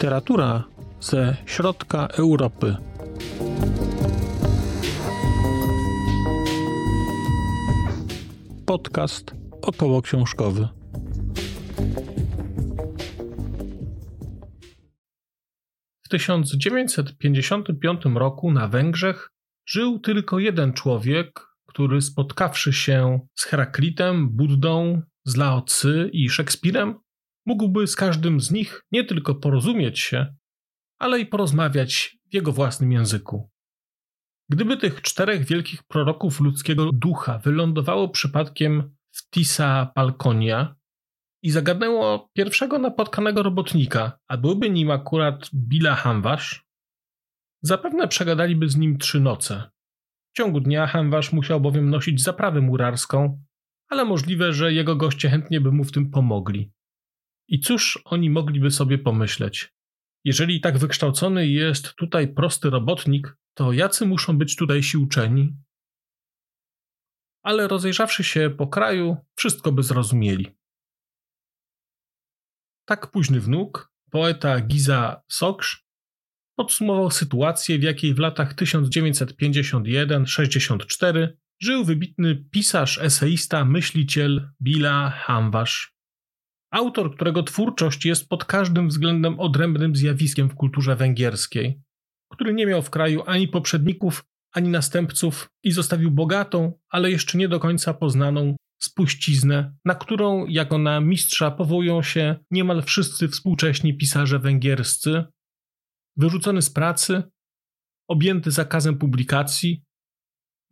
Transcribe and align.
Literatura 0.00 0.64
ze 1.00 1.36
środka 1.46 2.06
Europy. 2.06 2.76
Podcast 8.66 9.34
około 9.62 10.02
książkowy. 10.02 10.68
W 16.04 16.08
1955 16.08 18.00
roku 18.14 18.52
na 18.52 18.68
Węgrzech 18.68 19.30
żył 19.70 19.98
tylko 19.98 20.38
jeden 20.38 20.72
człowiek, 20.72 21.46
który 21.66 22.00
spotkawszy 22.00 22.72
się 22.72 23.20
z 23.34 23.44
Heraklitem, 23.44 24.28
Buddą, 24.30 25.02
z 25.24 25.36
Laocy 25.36 26.10
i 26.12 26.28
Szekspirem, 26.28 26.94
mógłby 27.46 27.86
z 27.86 27.96
każdym 27.96 28.40
z 28.40 28.50
nich 28.50 28.82
nie 28.92 29.04
tylko 29.04 29.34
porozumieć 29.34 29.98
się, 29.98 30.34
ale 30.98 31.20
i 31.20 31.26
porozmawiać 31.26 32.18
w 32.30 32.34
jego 32.34 32.52
własnym 32.52 32.92
języku. 32.92 33.50
Gdyby 34.48 34.76
tych 34.76 35.02
czterech 35.02 35.44
wielkich 35.44 35.82
proroków 35.82 36.40
ludzkiego 36.40 36.90
ducha 36.92 37.38
wylądowało 37.38 38.08
przypadkiem 38.08 38.96
w 39.10 39.30
Tisa 39.30 39.92
Palkonia 39.94 40.74
i 41.42 41.50
zagadnęło 41.50 42.30
pierwszego 42.32 42.78
napotkanego 42.78 43.42
robotnika, 43.42 44.18
a 44.28 44.36
byłby 44.36 44.70
nim 44.70 44.90
akurat 44.90 45.50
Billa 45.54 45.94
Hamwasz, 45.94 46.69
zapewne 47.62 48.08
przegadaliby 48.08 48.68
z 48.68 48.76
nim 48.76 48.98
trzy 48.98 49.20
noce. 49.20 49.70
W 50.32 50.36
ciągu 50.36 50.60
dnia 50.60 50.86
Hamwasz 50.86 51.32
musiał 51.32 51.60
bowiem 51.60 51.90
nosić 51.90 52.22
zaprawę 52.22 52.60
murarską, 52.60 53.42
ale 53.88 54.04
możliwe, 54.04 54.52
że 54.52 54.72
jego 54.72 54.96
goście 54.96 55.30
chętnie 55.30 55.60
by 55.60 55.72
mu 55.72 55.84
w 55.84 55.92
tym 55.92 56.10
pomogli. 56.10 56.72
I 57.48 57.60
cóż 57.60 58.02
oni 58.04 58.30
mogliby 58.30 58.70
sobie 58.70 58.98
pomyśleć? 58.98 59.74
Jeżeli 60.24 60.60
tak 60.60 60.78
wykształcony 60.78 61.48
jest 61.48 61.94
tutaj 61.94 62.34
prosty 62.34 62.70
robotnik, 62.70 63.36
to 63.54 63.72
jacy 63.72 64.06
muszą 64.06 64.38
być 64.38 64.56
tutejsi 64.56 64.98
uczeni? 64.98 65.56
Ale 67.42 67.68
rozejrzawszy 67.68 68.24
się 68.24 68.50
po 68.58 68.66
kraju, 68.66 69.16
wszystko 69.34 69.72
by 69.72 69.82
zrozumieli. 69.82 70.46
Tak 72.84 73.10
późny 73.10 73.40
wnuk, 73.40 73.92
poeta 74.10 74.60
Giza 74.60 75.22
Soksz, 75.28 75.89
podsumował 76.56 77.10
sytuację, 77.10 77.78
w 77.78 77.82
jakiej 77.82 78.14
w 78.14 78.18
latach 78.18 78.54
1951-64 78.54 81.28
żył 81.62 81.84
wybitny 81.84 82.44
pisarz, 82.50 82.98
eseista, 82.98 83.64
myśliciel 83.64 84.50
Bila 84.60 85.10
Hamwasz. 85.10 85.94
Autor, 86.70 87.14
którego 87.14 87.42
twórczość 87.42 88.04
jest 88.04 88.28
pod 88.28 88.44
każdym 88.44 88.88
względem 88.88 89.40
odrębnym 89.40 89.96
zjawiskiem 89.96 90.48
w 90.48 90.54
kulturze 90.54 90.96
węgierskiej, 90.96 91.80
który 92.32 92.54
nie 92.54 92.66
miał 92.66 92.82
w 92.82 92.90
kraju 92.90 93.22
ani 93.26 93.48
poprzedników, 93.48 94.24
ani 94.52 94.68
następców 94.68 95.48
i 95.64 95.72
zostawił 95.72 96.10
bogatą, 96.10 96.72
ale 96.90 97.10
jeszcze 97.10 97.38
nie 97.38 97.48
do 97.48 97.60
końca 97.60 97.94
poznaną 97.94 98.56
spuściznę, 98.82 99.74
na 99.84 99.94
którą 99.94 100.46
jako 100.46 100.78
na 100.78 101.00
mistrza 101.00 101.50
powołują 101.50 102.02
się 102.02 102.36
niemal 102.50 102.82
wszyscy 102.82 103.28
współcześni 103.28 103.96
pisarze 103.96 104.38
węgierscy, 104.38 105.24
wyrzucony 106.20 106.62
z 106.62 106.70
pracy, 106.70 107.22
objęty 108.08 108.50
zakazem 108.50 108.98
publikacji, 108.98 109.84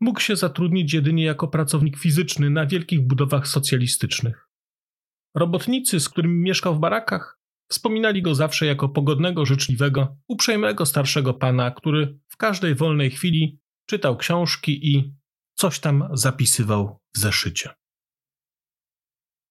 mógł 0.00 0.20
się 0.20 0.36
zatrudnić 0.36 0.94
jedynie 0.94 1.24
jako 1.24 1.48
pracownik 1.48 1.98
fizyczny 1.98 2.50
na 2.50 2.66
wielkich 2.66 3.06
budowach 3.06 3.48
socjalistycznych. 3.48 4.48
Robotnicy, 5.34 6.00
z 6.00 6.08
którymi 6.08 6.42
mieszkał 6.42 6.74
w 6.74 6.80
barakach, 6.80 7.38
wspominali 7.70 8.22
go 8.22 8.34
zawsze 8.34 8.66
jako 8.66 8.88
pogodnego, 8.88 9.46
życzliwego, 9.46 10.16
uprzejmego 10.28 10.86
starszego 10.86 11.34
pana, 11.34 11.70
który 11.70 12.18
w 12.28 12.36
każdej 12.36 12.74
wolnej 12.74 13.10
chwili 13.10 13.58
czytał 13.86 14.16
książki 14.16 14.94
i 14.94 15.14
coś 15.54 15.80
tam 15.80 16.08
zapisywał 16.12 17.00
w 17.14 17.18
zeszycie. 17.18 17.70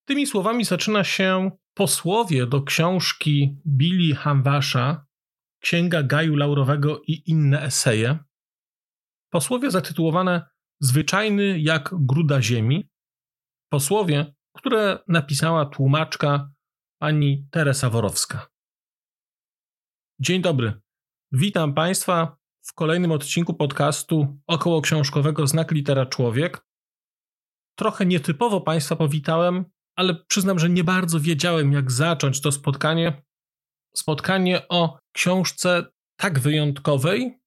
Tymi 0.05 0.27
słowami 0.27 0.65
zaczyna 0.65 1.03
się 1.03 1.51
posłowie 1.73 2.47
do 2.47 2.61
książki 2.61 3.57
Billy 3.67 4.15
Hamwasza, 4.15 5.06
Księga 5.59 6.03
Gaju 6.03 6.35
Laurowego 6.35 7.01
i 7.07 7.23
inne 7.25 7.61
eseje. 7.61 8.19
Posłowie 9.29 9.71
zatytułowane 9.71 10.49
Zwyczajny 10.79 11.59
jak 11.59 11.89
gruda 11.93 12.41
ziemi. 12.41 12.89
Posłowie, 13.69 14.35
które 14.55 14.99
napisała 15.07 15.65
tłumaczka 15.65 16.51
pani 16.99 17.47
Teresa 17.51 17.89
Worowska. 17.89 18.47
Dzień 20.19 20.41
dobry. 20.41 20.81
Witam 21.31 21.73
Państwa 21.73 22.37
w 22.61 22.73
kolejnym 22.73 23.11
odcinku 23.11 23.53
podcastu 23.53 24.41
około 24.47 24.81
książkowego 24.81 25.47
Znak 25.47 25.71
Litera 25.71 26.05
Człowiek. 26.05 26.65
Trochę 27.75 28.05
nietypowo 28.05 28.61
Państwa 28.61 28.95
powitałem, 28.95 29.65
ale 29.95 30.15
przyznam, 30.15 30.59
że 30.59 30.69
nie 30.69 30.83
bardzo 30.83 31.19
wiedziałem, 31.19 31.73
jak 31.73 31.91
zacząć 31.91 32.41
to 32.41 32.51
spotkanie. 32.51 33.23
Spotkanie 33.97 34.67
o 34.67 34.99
książce 35.15 35.85
tak 36.19 36.39
wyjątkowej. 36.39 37.39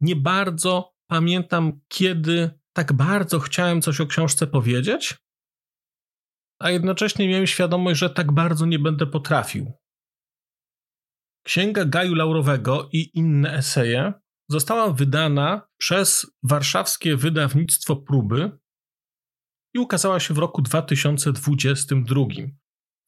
Nie 0.00 0.16
bardzo 0.16 0.94
pamiętam, 1.10 1.80
kiedy 1.88 2.50
tak 2.72 2.92
bardzo 2.92 3.40
chciałem 3.40 3.82
coś 3.82 4.00
o 4.00 4.06
książce 4.06 4.46
powiedzieć, 4.46 5.14
a 6.58 6.70
jednocześnie 6.70 7.28
miałem 7.28 7.46
świadomość, 7.46 8.00
że 8.00 8.10
tak 8.10 8.32
bardzo 8.32 8.66
nie 8.66 8.78
będę 8.78 9.06
potrafił. 9.06 9.72
Księga 11.46 11.84
Gaju 11.84 12.14
Laurowego 12.14 12.88
i 12.92 13.18
inne 13.18 13.52
eseje 13.52 14.12
została 14.48 14.92
wydana 14.92 15.68
przez 15.76 16.26
warszawskie 16.42 17.16
wydawnictwo 17.16 17.96
Próby 17.96 18.58
i 19.74 19.78
ukazała 19.78 20.20
się 20.20 20.34
w 20.34 20.38
roku 20.38 20.62
2022. 20.62 22.24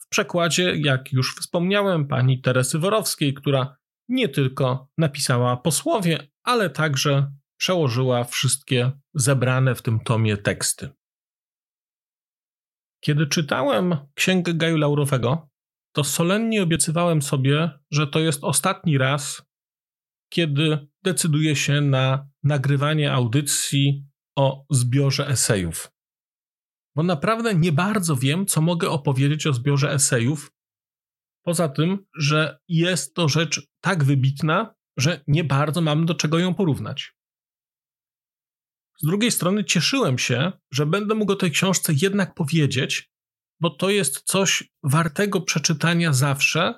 W 0.06 0.08
przekładzie, 0.08 0.76
jak 0.76 1.12
już 1.12 1.34
wspomniałem, 1.36 2.08
pani 2.08 2.40
Teresy 2.40 2.78
Worowskiej, 2.78 3.34
która 3.34 3.76
nie 4.08 4.28
tylko 4.28 4.88
napisała 4.98 5.56
posłowie, 5.56 6.28
ale 6.44 6.70
także 6.70 7.32
przełożyła 7.58 8.24
wszystkie 8.24 8.92
zebrane 9.14 9.74
w 9.74 9.82
tym 9.82 10.00
tomie 10.00 10.36
teksty. 10.36 10.90
Kiedy 13.04 13.26
czytałem 13.26 13.96
Księgę 14.14 14.54
Gaju 14.54 14.76
Laurowego, 14.76 15.48
to 15.94 16.04
solennie 16.04 16.62
obiecywałem 16.62 17.22
sobie, 17.22 17.70
że 17.90 18.06
to 18.06 18.18
jest 18.18 18.44
ostatni 18.44 18.98
raz, 18.98 19.42
kiedy 20.32 20.88
decyduję 21.04 21.56
się 21.56 21.80
na 21.80 22.28
nagrywanie 22.42 23.12
audycji 23.12 24.06
o 24.38 24.64
zbiorze 24.70 25.26
esejów. 25.26 25.95
Bo 26.96 27.02
naprawdę 27.02 27.54
nie 27.54 27.72
bardzo 27.72 28.16
wiem, 28.16 28.46
co 28.46 28.60
mogę 28.60 28.90
opowiedzieć 28.90 29.46
o 29.46 29.52
zbiorze 29.52 29.92
esejów, 29.92 30.52
poza 31.42 31.68
tym, 31.68 32.06
że 32.18 32.58
jest 32.68 33.14
to 33.14 33.28
rzecz 33.28 33.66
tak 33.80 34.04
wybitna, 34.04 34.74
że 34.98 35.24
nie 35.26 35.44
bardzo 35.44 35.80
mam 35.80 36.06
do 36.06 36.14
czego 36.14 36.38
ją 36.38 36.54
porównać. 36.54 37.16
Z 38.98 39.06
drugiej 39.06 39.30
strony 39.30 39.64
cieszyłem 39.64 40.18
się, 40.18 40.52
że 40.70 40.86
będę 40.86 41.14
mógł 41.14 41.32
o 41.32 41.36
tej 41.36 41.50
książce 41.50 41.92
jednak 42.02 42.34
powiedzieć, 42.34 43.10
bo 43.60 43.70
to 43.70 43.90
jest 43.90 44.20
coś 44.20 44.72
wartego 44.82 45.40
przeczytania 45.40 46.12
zawsze. 46.12 46.74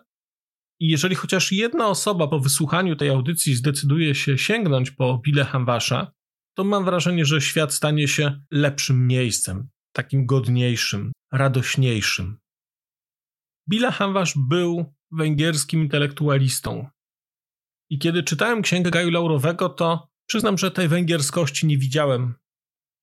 I 0.81 0.89
jeżeli 0.89 1.15
chociaż 1.15 1.53
jedna 1.53 1.87
osoba 1.87 2.29
po 2.29 2.41
wysłuchaniu 2.41 2.97
tej 2.97 3.09
audycji 3.09 3.55
zdecyduje 3.55 4.15
się 4.15 4.39
sięgnąć 4.39 4.91
po 4.91 5.19
Bile 5.19 5.45
Hamwasza, 5.45 6.13
to 6.55 6.65
mam 6.65 6.85
wrażenie, 6.85 7.25
że 7.25 7.41
świat 7.41 7.75
stanie 7.75 8.09
się 8.09 8.41
lepszym 8.51 9.07
miejscem, 9.07 9.69
takim 9.99 10.27
godniejszym, 10.27 11.13
radośniejszym. 11.33 12.39
Bile 13.69 13.93
Hamwasz 13.93 14.35
był 14.37 14.95
węgierskim 15.13 15.83
intelektualistą. 15.83 16.87
I 17.91 17.99
kiedy 17.99 18.23
czytałem 18.23 18.63
księgę 18.63 18.91
Gaju 18.91 19.11
Laurowego, 19.11 19.69
to 19.69 20.09
Przyznam, 20.29 20.59
że 20.59 20.71
tej 20.71 20.89
węgierskości 20.89 21.67
nie 21.67 21.79
widziałem, 21.79 22.35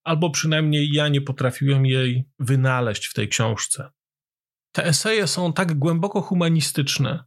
albo 0.03 0.29
przynajmniej 0.29 0.93
ja 0.93 1.07
nie 1.07 1.21
potrafiłem 1.21 1.85
jej 1.85 2.29
wynaleźć 2.39 3.07
w 3.07 3.13
tej 3.13 3.29
książce. 3.29 3.91
Te 4.75 4.85
eseje 4.85 5.27
są 5.27 5.53
tak 5.53 5.79
głęboko 5.79 6.21
humanistyczne, 6.21 7.23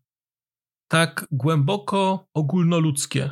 tak 0.89 1.27
głęboko 1.31 2.29
ogólnoludzkie, 2.35 3.31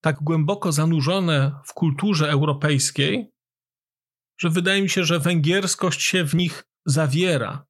tak 0.00 0.16
głęboko 0.22 0.72
zanurzone 0.72 1.60
w 1.64 1.74
kulturze 1.74 2.30
europejskiej, 2.30 3.32
że 4.38 4.50
wydaje 4.50 4.82
mi 4.82 4.88
się, 4.88 5.04
że 5.04 5.20
węgierskość 5.20 6.02
się 6.02 6.24
w 6.24 6.34
nich 6.34 6.64
zawiera. 6.86 7.66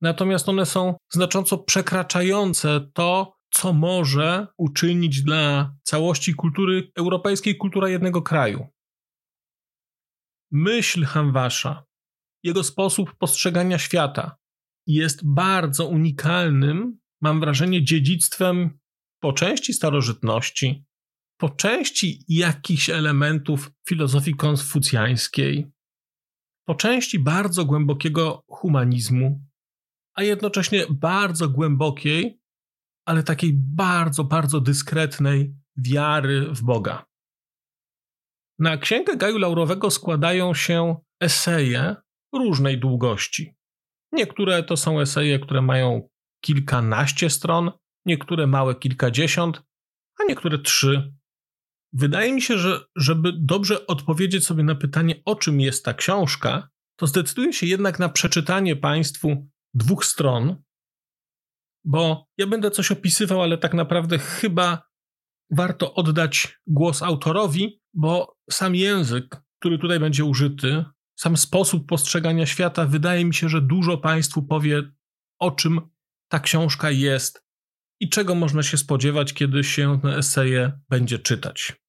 Natomiast 0.00 0.48
one 0.48 0.66
są 0.66 0.94
znacząco 1.12 1.58
przekraczające 1.58 2.90
to, 2.94 3.36
co 3.50 3.72
może 3.72 4.46
uczynić 4.56 5.22
dla 5.22 5.74
całości 5.82 6.34
kultury 6.34 6.92
europejskiej 6.96 7.56
kultura 7.56 7.88
jednego 7.88 8.22
kraju. 8.22 8.66
Myśl 10.50 11.04
Hamwasza, 11.04 11.84
jego 12.42 12.64
sposób 12.64 13.14
postrzegania 13.18 13.78
świata 13.78 14.36
jest 14.86 15.20
bardzo 15.24 15.86
unikalnym, 15.86 16.98
mam 17.20 17.40
wrażenie, 17.40 17.84
dziedzictwem 17.84 18.78
po 19.20 19.32
części 19.32 19.72
starożytności, 19.72 20.84
po 21.40 21.48
części 21.48 22.24
jakichś 22.28 22.90
elementów 22.90 23.70
filozofii 23.88 24.34
konfucjańskiej, 24.34 25.70
po 26.66 26.74
części 26.74 27.18
bardzo 27.18 27.64
głębokiego 27.64 28.44
humanizmu, 28.48 29.40
a 30.14 30.22
jednocześnie 30.22 30.86
bardzo 30.90 31.48
głębokiej, 31.48 32.40
ale 33.06 33.22
takiej 33.22 33.52
bardzo, 33.54 34.24
bardzo 34.24 34.60
dyskretnej 34.60 35.54
wiary 35.76 36.46
w 36.52 36.62
Boga. 36.62 37.06
Na 38.58 38.76
księgę 38.76 39.16
Gaju 39.16 39.38
Laurowego 39.38 39.90
składają 39.90 40.54
się 40.54 40.96
eseje 41.20 41.96
różnej 42.34 42.80
długości. 42.80 43.54
Niektóre 44.12 44.62
to 44.62 44.76
są 44.76 45.00
eseje, 45.00 45.38
które 45.38 45.62
mają 45.62 46.08
kilkanaście 46.44 47.30
stron, 47.30 47.70
niektóre 48.06 48.46
małe 48.46 48.74
kilkadziesiąt, 48.74 49.62
a 50.20 50.24
niektóre 50.28 50.58
trzy. 50.58 51.19
Wydaje 51.92 52.32
mi 52.32 52.42
się, 52.42 52.58
że 52.58 52.80
żeby 52.96 53.32
dobrze 53.38 53.86
odpowiedzieć 53.86 54.46
sobie 54.46 54.62
na 54.62 54.74
pytanie, 54.74 55.22
o 55.24 55.36
czym 55.36 55.60
jest 55.60 55.84
ta 55.84 55.94
książka, 55.94 56.68
to 56.96 57.06
zdecyduję 57.06 57.52
się 57.52 57.66
jednak 57.66 57.98
na 57.98 58.08
przeczytanie 58.08 58.76
Państwu 58.76 59.48
dwóch 59.74 60.04
stron, 60.04 60.62
bo 61.84 62.26
ja 62.38 62.46
będę 62.46 62.70
coś 62.70 62.92
opisywał, 62.92 63.42
ale 63.42 63.58
tak 63.58 63.74
naprawdę 63.74 64.18
chyba 64.18 64.90
warto 65.50 65.94
oddać 65.94 66.60
głos 66.66 67.02
autorowi, 67.02 67.80
bo 67.94 68.36
sam 68.50 68.74
język, 68.74 69.42
który 69.60 69.78
tutaj 69.78 70.00
będzie 70.00 70.24
użyty, 70.24 70.84
sam 71.18 71.36
sposób 71.36 71.88
postrzegania 71.88 72.46
świata, 72.46 72.86
wydaje 72.86 73.24
mi 73.24 73.34
się, 73.34 73.48
że 73.48 73.62
dużo 73.62 73.98
Państwu 73.98 74.42
powie, 74.42 74.82
o 75.38 75.50
czym 75.50 75.80
ta 76.28 76.40
książka 76.40 76.90
jest 76.90 77.44
i 78.00 78.08
czego 78.08 78.34
można 78.34 78.62
się 78.62 78.78
spodziewać, 78.78 79.32
kiedy 79.32 79.64
się 79.64 80.00
eseje 80.04 80.80
będzie 80.88 81.18
czytać. 81.18 81.79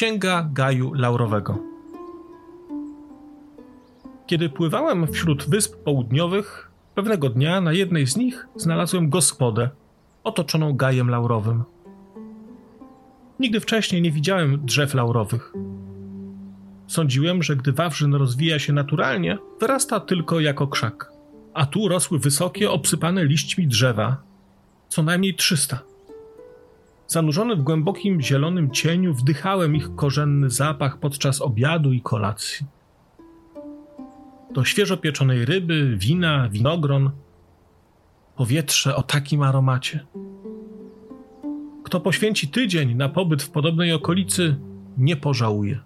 Księga 0.00 0.48
Gaju 0.52 0.94
Laurowego. 0.94 1.58
Kiedy 4.26 4.48
pływałem 4.48 5.12
wśród 5.12 5.50
wysp 5.50 5.76
południowych, 5.76 6.70
pewnego 6.94 7.28
dnia 7.28 7.60
na 7.60 7.72
jednej 7.72 8.06
z 8.06 8.16
nich 8.16 8.46
znalazłem 8.56 9.10
gospodę 9.10 9.70
otoczoną 10.24 10.72
gajem 10.72 11.10
laurowym. 11.10 11.64
Nigdy 13.40 13.60
wcześniej 13.60 14.02
nie 14.02 14.10
widziałem 14.10 14.66
drzew 14.66 14.94
laurowych. 14.94 15.52
Sądziłem, 16.86 17.42
że 17.42 17.56
gdy 17.56 17.72
wawrzyn 17.72 18.14
rozwija 18.14 18.58
się 18.58 18.72
naturalnie, 18.72 19.38
wyrasta 19.60 20.00
tylko 20.00 20.40
jako 20.40 20.68
krzak. 20.68 21.12
A 21.54 21.66
tu 21.66 21.88
rosły 21.88 22.18
wysokie, 22.18 22.70
obsypane 22.70 23.24
liśćmi 23.24 23.66
drzewa, 23.66 24.16
co 24.88 25.02
najmniej 25.02 25.34
300. 25.34 25.89
Zanurzony 27.10 27.56
w 27.56 27.62
głębokim 27.62 28.20
zielonym 28.20 28.70
cieniu, 28.70 29.14
wdychałem 29.14 29.76
ich 29.76 29.94
korzenny 29.94 30.50
zapach 30.50 30.98
podczas 30.98 31.42
obiadu 31.42 31.92
i 31.92 32.00
kolacji. 32.00 32.66
Do 34.54 34.64
świeżo 34.64 34.96
pieczonej 34.96 35.44
ryby, 35.44 35.96
wina, 35.96 36.48
winogron, 36.48 37.10
powietrze 38.36 38.96
o 38.96 39.02
takim 39.02 39.42
aromacie. 39.42 40.06
Kto 41.84 42.00
poświęci 42.00 42.48
tydzień 42.48 42.94
na 42.94 43.08
pobyt 43.08 43.42
w 43.42 43.50
podobnej 43.50 43.92
okolicy, 43.92 44.56
nie 44.98 45.16
pożałuje. 45.16 45.80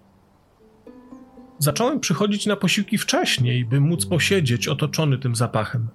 Zacząłem 1.59 1.99
przychodzić 1.99 2.45
na 2.45 2.55
posiłki 2.55 2.97
wcześniej, 2.97 3.65
by 3.65 3.79
móc 3.79 4.05
posiedzieć 4.05 4.67
otoczony 4.67 5.17
tym 5.17 5.35
zapachem. 5.35 5.87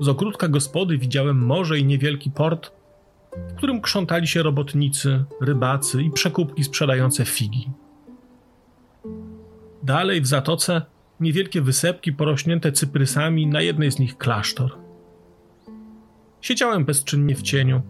Z 0.00 0.08
ogródka 0.08 0.48
gospody 0.48 0.98
widziałem 0.98 1.46
morze 1.46 1.78
i 1.78 1.84
niewielki 1.84 2.30
port, 2.30 2.81
w 3.36 3.54
którym 3.54 3.80
krzątali 3.80 4.26
się 4.26 4.42
robotnicy, 4.42 5.24
rybacy 5.40 6.02
i 6.02 6.10
przekupki 6.10 6.64
sprzedające 6.64 7.24
figi. 7.24 7.70
Dalej 9.82 10.20
w 10.20 10.26
zatoce 10.26 10.82
niewielkie 11.20 11.62
wysepki 11.62 12.12
porośnięte 12.12 12.72
cyprysami, 12.72 13.46
na 13.46 13.60
jednej 13.60 13.92
z 13.92 13.98
nich 13.98 14.18
klasztor. 14.18 14.78
Siedziałem 16.40 16.84
bezczynnie 16.84 17.34
w 17.34 17.42
cieniu. 17.42 17.82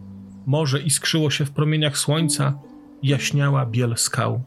Morze 0.47 0.81
iskrzyło 0.81 1.31
się 1.31 1.45
w 1.45 1.51
promieniach 1.51 1.99
słońca, 1.99 2.59
jaśniała 3.03 3.67
biel 3.67 3.97
skał. 3.97 4.43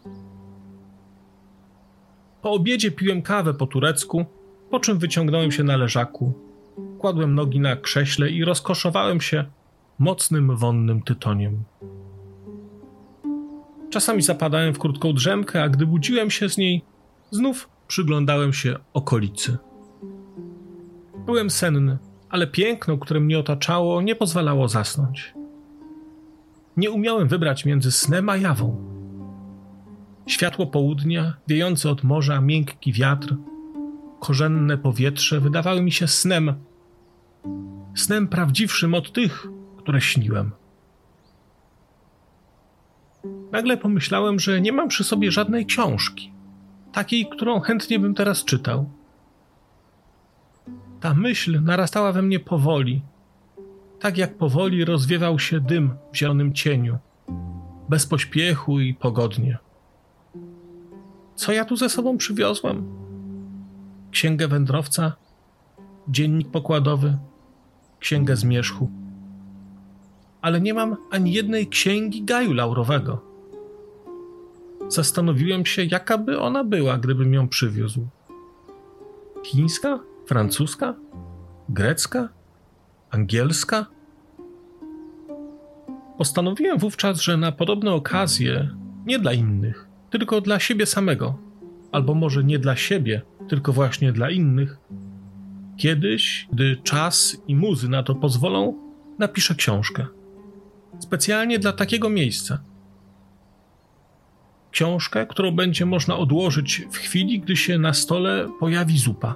Po 2.42 2.52
obiedzie 2.52 2.92
piłem 2.92 3.22
kawę 3.22 3.54
po 3.54 3.68
turecku, 3.68 4.26
po 4.70 4.80
czym 4.80 5.00
wyciągnąłem 5.00 5.52
się 5.52 5.64
na 5.64 5.78
leżaku. 5.78 6.34
Kładłem 7.00 7.36
nogi 7.36 7.60
na 7.60 7.76
krześle 7.76 8.30
i 8.30 8.46
rozkoszowałem 8.46 9.22
się 9.22 9.46
mocnym, 10.00 10.56
wonnym 10.56 11.02
tytoniem. 11.02 11.64
Czasami 13.90 14.22
zapadałem 14.22 14.74
w 14.74 14.80
krótką 14.80 15.14
drzemkę, 15.14 15.64
a 15.64 15.70
gdy 15.70 15.86
budziłem 15.86 16.32
się 16.32 16.50
z 16.50 16.58
niej, 16.58 16.82
znów 17.32 17.70
przyglądałem 17.88 18.54
się 18.54 18.76
okolicy. 18.94 19.58
Byłem 21.26 21.50
senny, 21.50 21.98
ale 22.30 22.48
piękno, 22.48 22.98
które 22.98 23.20
mnie 23.20 23.40
otaczało, 23.40 24.02
nie 24.02 24.16
pozwalało 24.16 24.68
zasnąć. 24.68 25.34
Nie 26.78 26.92
umiałem 26.92 27.28
wybrać 27.28 27.66
między 27.66 27.92
snem 27.92 28.30
a 28.30 28.38
jawą. 28.38 28.96
Światło 30.28 30.68
południa, 30.68 31.34
wiejące 31.48 31.90
od 31.90 32.04
morza 32.04 32.42
miękki 32.42 32.94
wiatr, 32.94 33.36
korzenne 34.20 34.78
powietrze 34.78 35.40
wydawały 35.40 35.82
mi 35.82 35.92
się 35.92 36.08
snem. 36.08 36.54
Snem 37.96 38.28
prawdziwszym 38.28 38.94
od 38.94 39.12
tych, 39.12 39.48
które 39.86 40.02
śniłem. 40.02 40.52
Nagle 43.52 43.78
pomyślałem, 43.78 44.40
że 44.40 44.62
nie 44.62 44.72
mam 44.72 44.88
przy 44.88 45.04
sobie 45.04 45.32
żadnej 45.32 45.66
książki, 45.66 46.32
takiej, 46.92 47.30
którą 47.30 47.60
chętnie 47.60 48.00
bym 48.00 48.14
teraz 48.14 48.46
czytał. 48.46 48.90
Ta 51.00 51.14
myśl 51.14 51.64
narastała 51.64 52.12
we 52.12 52.22
mnie 52.22 52.40
powoli, 52.40 53.02
tak 54.00 54.18
jak 54.18 54.38
powoli 54.38 54.86
rozwiewał 54.86 55.40
się 55.40 55.60
dym 55.60 55.96
w 56.14 56.18
zielonym 56.18 56.54
cieniu, 56.54 56.98
bez 57.90 58.06
pośpiechu 58.06 58.80
i 58.80 58.94
pogodnie. 58.94 59.58
Co 61.36 61.52
ja 61.52 61.66
tu 61.66 61.76
ze 61.76 61.90
sobą 61.90 62.18
przywiozłem? 62.18 62.86
Księgę 64.12 64.48
wędrowca, 64.48 65.16
dziennik 66.08 66.52
pokładowy, 66.52 67.18
księgę 68.00 68.36
zmierzchu 68.36 69.05
ale 70.46 70.62
nie 70.62 70.74
mam 70.74 70.96
ani 71.12 71.34
jednej 71.34 71.68
księgi 71.68 72.24
gaju 72.24 72.54
laurowego. 72.54 73.22
Zastanowiłem 74.88 75.66
się, 75.66 75.84
jaka 75.84 76.18
by 76.18 76.40
ona 76.40 76.64
była, 76.64 76.98
gdybym 76.98 77.34
ją 77.34 77.48
przywiózł. 77.48 78.08
Chińska? 79.46 80.00
Francuska? 80.26 80.96
Grecka? 81.70 82.30
Angielska? 83.10 83.86
Postanowiłem 86.18 86.78
wówczas, 86.78 87.22
że 87.22 87.38
na 87.38 87.52
podobne 87.52 87.92
okazje, 87.92 88.70
nie 89.06 89.20
dla 89.20 89.34
innych, 89.34 89.88
tylko 90.10 90.42
dla 90.42 90.60
siebie 90.60 90.86
samego, 90.86 91.38
albo 91.92 92.14
może 92.14 92.44
nie 92.44 92.60
dla 92.60 92.76
siebie, 92.76 93.22
tylko 93.48 93.74
właśnie 93.74 94.12
dla 94.12 94.30
innych, 94.30 94.78
kiedyś, 95.78 96.48
gdy 96.54 96.78
czas 96.84 97.38
i 97.48 97.56
muzy 97.56 97.90
na 97.90 98.04
to 98.04 98.16
pozwolą, 98.16 98.74
napiszę 99.20 99.56
książkę 99.56 100.06
specjalnie 101.00 101.60
dla 101.60 101.74
takiego 101.74 102.10
miejsca. 102.10 102.60
Książkę, 104.72 105.26
którą 105.28 105.52
będzie 105.52 105.86
można 105.86 106.18
odłożyć 106.18 106.88
w 106.92 106.98
chwili, 106.98 107.40
gdy 107.40 107.56
się 107.56 107.78
na 107.78 107.94
stole 107.94 108.48
pojawi 108.60 108.98
zupa, 108.98 109.36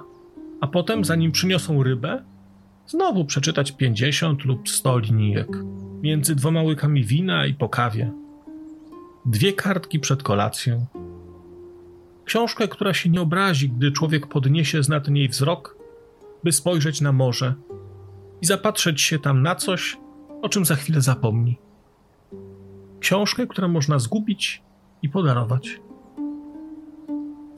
a 0.60 0.66
potem, 0.66 1.04
zanim 1.04 1.32
przyniosą 1.32 1.82
rybę, 1.82 2.24
znowu 2.86 3.24
przeczytać 3.24 3.72
50 3.72 4.44
lub 4.44 4.68
100 4.68 4.98
linijek 4.98 5.48
między 6.02 6.34
dwoma 6.34 6.62
łykami 6.62 7.04
wina 7.04 7.46
i 7.46 7.54
po 7.54 7.68
kawie. 7.68 8.12
Dwie 9.26 9.52
kartki 9.52 10.00
przed 10.00 10.22
kolacją. 10.22 10.86
Książkę, 12.24 12.68
która 12.68 12.94
się 12.94 13.10
nie 13.10 13.20
obrazi, 13.20 13.68
gdy 13.68 13.92
człowiek 13.92 14.26
podniesie 14.26 14.82
z 14.82 14.88
nad 14.88 15.08
niej 15.08 15.28
wzrok, 15.28 15.76
by 16.44 16.52
spojrzeć 16.52 17.00
na 17.00 17.12
morze 17.12 17.54
i 18.42 18.46
zapatrzeć 18.46 19.02
się 19.02 19.18
tam 19.18 19.42
na 19.42 19.54
coś, 19.54 19.96
o 20.42 20.48
czym 20.48 20.64
za 20.64 20.76
chwilę 20.76 21.00
zapomni. 21.00 21.58
Książkę, 23.00 23.46
którą 23.46 23.68
można 23.68 23.98
zgubić 23.98 24.62
i 25.02 25.08
podarować. 25.08 25.80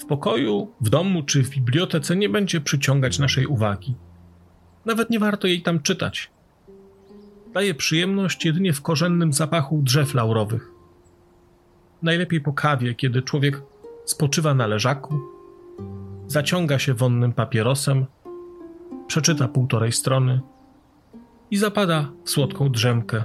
W 0.00 0.04
pokoju, 0.04 0.68
w 0.80 0.88
domu 0.88 1.22
czy 1.22 1.42
w 1.42 1.50
bibliotece 1.50 2.16
nie 2.16 2.28
będzie 2.28 2.60
przyciągać 2.60 3.18
naszej 3.18 3.46
uwagi. 3.46 3.94
Nawet 4.84 5.10
nie 5.10 5.18
warto 5.18 5.46
jej 5.46 5.62
tam 5.62 5.80
czytać. 5.80 6.30
Daje 7.54 7.74
przyjemność 7.74 8.44
jedynie 8.44 8.72
w 8.72 8.82
korzennym 8.82 9.32
zapachu 9.32 9.82
drzew 9.82 10.14
laurowych. 10.14 10.70
Najlepiej 12.02 12.40
po 12.40 12.52
kawie, 12.52 12.94
kiedy 12.94 13.22
człowiek 13.22 13.62
spoczywa 14.04 14.54
na 14.54 14.66
leżaku, 14.66 15.20
zaciąga 16.26 16.78
się 16.78 16.94
wonnym 16.94 17.32
papierosem, 17.32 18.06
przeczyta 19.06 19.48
półtorej 19.48 19.92
strony 19.92 20.40
i 21.52 21.56
zapada 21.56 22.12
w 22.24 22.30
słodką 22.30 22.68
drzemkę, 22.72 23.24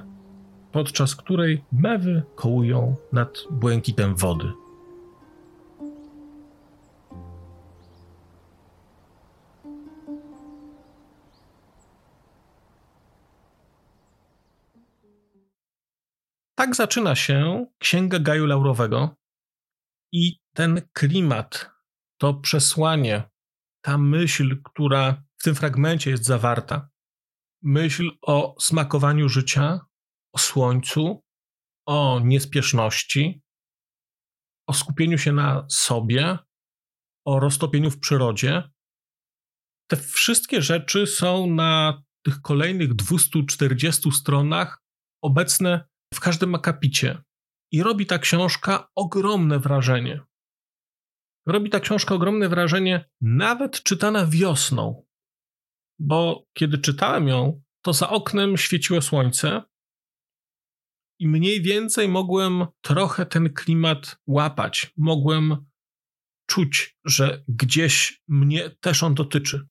podczas 0.71 1.15
której 1.15 1.65
mewy 1.71 2.23
kołują 2.35 2.95
nad 3.13 3.37
błękitem 3.51 4.15
wody. 4.15 4.53
Tak 16.55 16.75
zaczyna 16.75 17.15
się 17.15 17.65
Księga 17.79 18.19
Gaju 18.19 18.45
Laurowego 18.45 19.15
i 20.11 20.39
ten 20.53 20.81
klimat, 20.93 21.71
to 22.17 22.33
przesłanie, 22.33 23.29
ta 23.81 23.97
myśl, 23.97 24.61
która 24.63 25.23
w 25.37 25.43
tym 25.43 25.55
fragmencie 25.55 26.11
jest 26.11 26.23
zawarta, 26.23 26.89
myśl 27.63 28.11
o 28.21 28.55
smakowaniu 28.59 29.29
życia, 29.29 29.79
o 30.33 30.37
słońcu, 30.37 31.23
o 31.87 32.19
niespieszności, 32.23 33.41
o 34.67 34.73
skupieniu 34.73 35.17
się 35.17 35.31
na 35.31 35.65
sobie, 35.69 36.37
o 37.25 37.39
roztopieniu 37.39 37.91
w 37.91 37.99
przyrodzie. 37.99 38.69
Te 39.89 39.97
wszystkie 39.97 40.61
rzeczy 40.61 41.07
są 41.07 41.47
na 41.47 42.03
tych 42.25 42.41
kolejnych 42.41 42.93
240 42.93 44.11
stronach 44.11 44.83
obecne 45.23 45.87
w 46.13 46.19
każdym 46.19 46.55
akapicie. 46.55 47.21
I 47.71 47.83
robi 47.83 48.05
ta 48.05 48.19
książka 48.19 48.89
ogromne 48.95 49.59
wrażenie. 49.59 50.21
Robi 51.47 51.69
ta 51.69 51.79
książka 51.79 52.15
ogromne 52.15 52.49
wrażenie, 52.49 53.09
nawet 53.21 53.83
czytana 53.83 54.25
wiosną. 54.25 55.06
Bo 55.99 56.45
kiedy 56.53 56.77
czytałem 56.77 57.27
ją, 57.27 57.61
to 57.81 57.93
za 57.93 58.09
oknem 58.09 58.57
świeciło 58.57 59.01
słońce 59.01 59.61
i 61.19 61.27
mniej 61.27 61.61
więcej 61.61 62.07
mogłem 62.07 62.65
trochę 62.81 63.25
ten 63.25 63.53
klimat 63.53 64.19
łapać. 64.27 64.93
Mogłem 64.97 65.65
czuć, 66.47 66.97
że 67.05 67.43
gdzieś 67.47 68.21
mnie 68.27 68.69
też 68.69 69.03
on 69.03 69.15
dotyczy. 69.15 69.67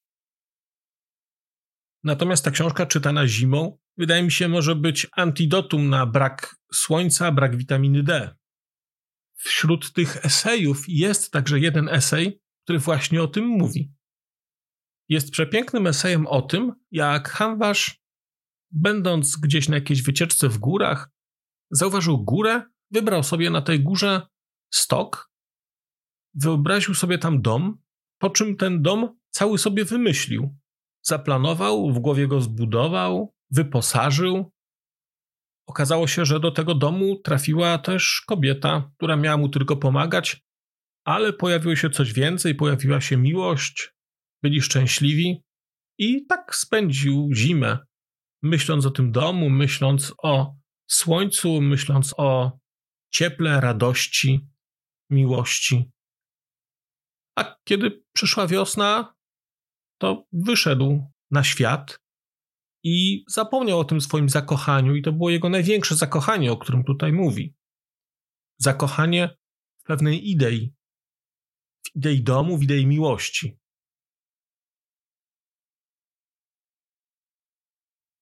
Natomiast 2.04 2.45
ta 2.45 2.50
książka 2.50 2.87
czytana 2.87 3.28
zimą 3.28 3.78
wydaje 3.97 4.23
mi 4.23 4.33
się, 4.33 4.49
może 4.49 4.75
być 4.75 5.06
antidotum 5.12 5.88
na 5.88 6.06
brak 6.06 6.56
słońca, 6.73 7.33
brak 7.33 7.56
witaminy 7.56 8.02
D. 8.02 8.37
Wśród 9.35 9.92
tych 9.92 10.25
esejów 10.25 10.85
jest 10.88 11.30
także 11.30 11.61
jeden 11.61 11.88
esej, 11.88 12.40
który 12.64 12.78
właśnie 12.78 13.23
o 13.23 13.28
tym 13.28 13.47
mówi. 13.47 13.92
Jest 15.09 15.31
przepięknym 15.31 15.87
esejem 15.87 16.27
o 16.27 16.43
tym, 16.43 16.73
jak 16.91 17.29
Hanwasz, 17.29 18.01
będąc 18.71 19.37
gdzieś 19.37 19.69
na 19.69 19.75
jakiejś 19.75 20.03
wycieczce 20.03 20.49
w 20.49 20.59
górach, 20.59 21.11
zauważył 21.71 22.25
górę, 22.25 22.63
wybrał 22.91 23.23
sobie 23.23 23.51
na 23.51 23.63
tej 23.63 23.81
górze 23.81 24.23
stok, 24.75 25.31
wyobraził 26.35 26.95
sobie 26.95 27.19
tam 27.19 27.43
dom, 27.43 27.79
po 28.19 28.31
czym 28.31 28.57
ten 28.57 28.83
dom 28.83 29.19
cały 29.31 29.59
sobie 29.59 29.85
wymyślił. 29.85 30.57
Zaplanował, 31.03 31.93
w 31.93 31.99
głowie 31.99 32.29
go 32.29 32.41
zbudował, 32.41 33.35
wyposażył. 33.51 34.53
Okazało 35.67 36.07
się, 36.07 36.25
że 36.25 36.41
do 36.41 36.51
tego 36.51 36.75
domu 36.75 37.21
trafiła 37.25 37.79
też 37.79 38.23
kobieta, 38.27 38.91
która 38.97 39.17
miała 39.17 39.37
mu 39.37 39.49
tylko 39.49 39.77
pomagać, 39.77 40.45
ale 41.05 41.33
pojawiło 41.33 41.77
się 41.77 41.91
coś 41.91 42.13
więcej, 42.13 42.55
pojawiła 42.55 43.01
się 43.01 43.17
miłość, 43.17 43.96
byli 44.43 44.62
szczęśliwi 44.62 45.43
i 45.99 46.26
tak 46.26 46.55
spędził 46.55 47.28
zimę, 47.35 47.78
myśląc 48.43 48.87
o 48.87 48.90
tym 48.90 49.12
domu, 49.12 49.50
myśląc 49.50 50.14
o 50.23 50.57
słońcu, 50.90 51.61
myśląc 51.61 52.14
o 52.16 52.59
cieple, 53.12 53.61
radości, 53.61 54.49
miłości. 55.11 55.90
A 57.38 57.57
kiedy 57.64 58.02
przyszła 58.12 58.47
wiosna, 58.47 59.14
to 60.00 60.26
wyszedł 60.33 61.12
na 61.31 61.45
świat 61.45 62.00
i 62.85 63.25
zapomniał 63.28 63.78
o 63.78 63.85
tym 63.85 64.00
swoim 64.00 64.28
zakochaniu, 64.28 64.95
i 64.95 65.02
to 65.02 65.12
było 65.12 65.31
jego 65.31 65.49
największe 65.49 65.97
zakochanie, 65.97 66.52
o 66.52 66.57
którym 66.57 66.85
tutaj 66.85 67.12
mówi. 67.12 67.55
Zakochanie 68.59 69.37
w 69.78 69.83
pewnej 69.83 70.31
idei, 70.31 70.75
w 71.87 71.97
idei 71.97 72.23
domu, 72.23 72.59
w 72.59 72.62
idei 72.62 72.87
miłości. 72.87 73.59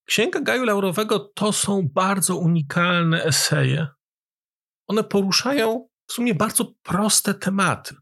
Księga 0.07 0.41
Gaju 0.41 0.65
Laurowego 0.65 1.19
to 1.19 1.53
są 1.53 1.89
bardzo 1.89 2.37
unikalne 2.37 3.25
eseje. 3.25 3.89
One 4.89 5.05
poruszają 5.05 5.89
w 6.09 6.13
sumie 6.13 6.35
bardzo 6.35 6.75
proste 6.83 7.35
tematy. 7.35 7.95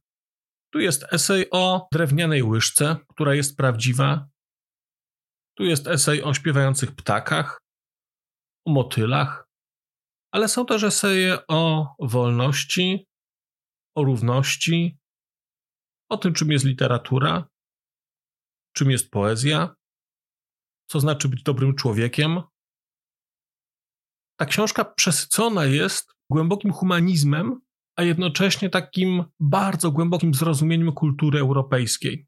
Tu 0.73 0.81
jest 0.81 1.05
esej 1.13 1.47
o 1.51 1.89
drewnianej 1.93 2.43
łyżce, 2.43 2.97
która 3.09 3.35
jest 3.35 3.57
prawdziwa, 3.57 4.29
tu 5.57 5.65
jest 5.65 5.87
esej 5.87 6.23
o 6.23 6.35
śpiewających 6.35 6.93
ptakach, 6.93 7.61
o 8.67 8.73
motylach, 8.73 9.49
ale 10.33 10.49
są 10.49 10.67
też 10.67 10.83
eseje 10.83 11.39
o 11.49 11.95
wolności, 11.99 13.07
o 13.97 14.05
równości, 14.05 14.99
o 16.11 16.17
tym, 16.17 16.35
czym 16.35 16.53
jest 16.53 16.65
literatura, 16.65 17.49
czym 18.77 18.91
jest 18.91 19.11
poezja, 19.11 19.75
co 20.93 21.01
znaczy 21.01 21.29
być 21.29 21.43
dobrym 21.43 21.75
człowiekiem. 21.75 22.43
Ta 24.39 24.47
książka 24.47 24.85
przesycona 24.85 25.65
jest 25.65 26.13
głębokim 26.31 26.73
humanizmem, 26.73 27.61
a 27.97 28.03
jednocześnie 28.03 28.71
takim 28.71 29.25
bardzo 29.41 29.91
głębokim 29.91 30.35
zrozumieniem 30.35 30.93
kultury 30.93 31.41
europejskiej. 31.41 32.27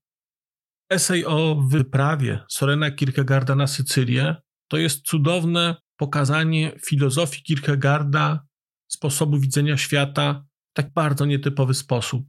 Esej 0.91 1.27
o 1.27 1.63
wyprawie 1.69 2.45
Sorena 2.49 2.91
Kierkegaarda 2.91 3.55
na 3.55 3.67
Sycylię 3.67 4.37
to 4.69 4.77
jest 4.77 5.03
cudowne 5.03 5.77
pokazanie 5.97 6.79
filozofii 6.87 7.43
Kierkegaarda, 7.43 8.47
sposobu 8.89 9.39
widzenia 9.39 9.77
świata 9.77 10.45
w 10.71 10.77
tak 10.77 10.93
bardzo 10.93 11.27
nietypowy 11.27 11.75
sposób. 11.75 12.27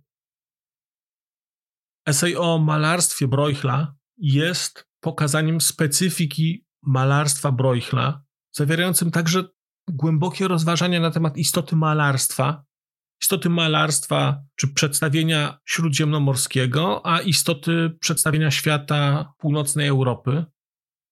Esej 2.08 2.38
o 2.38 2.58
malarstwie 2.58 3.28
Broichla 3.28 3.96
jest 4.18 4.88
pokazaniem 5.06 5.62
specyfiki 5.62 6.66
malarstwa 6.84 7.52
Broichla, 7.52 8.24
zawierającym 8.52 9.12
także 9.12 9.44
głębokie 9.90 10.48
rozważania 10.48 11.00
na 11.00 11.12
temat 11.12 11.38
istoty 11.38 11.76
malarstwa 11.76 12.64
istoty 13.22 13.50
malarstwa 13.50 14.44
czy 14.56 14.68
przedstawienia 14.68 15.60
śródziemnomorskiego, 15.66 17.06
a 17.06 17.20
istoty 17.20 17.98
przedstawienia 18.00 18.52
świata 18.52 19.34
północnej 19.38 19.88
Europy. 19.88 20.46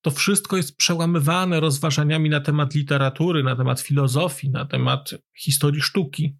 To 0.01 0.11
wszystko 0.11 0.57
jest 0.57 0.77
przełamywane 0.77 1.59
rozważaniami 1.59 2.29
na 2.29 2.39
temat 2.39 2.73
literatury, 2.73 3.43
na 3.43 3.55
temat 3.55 3.79
filozofii, 3.79 4.49
na 4.49 4.65
temat 4.65 5.09
historii 5.37 5.81
sztuki. 5.81 6.37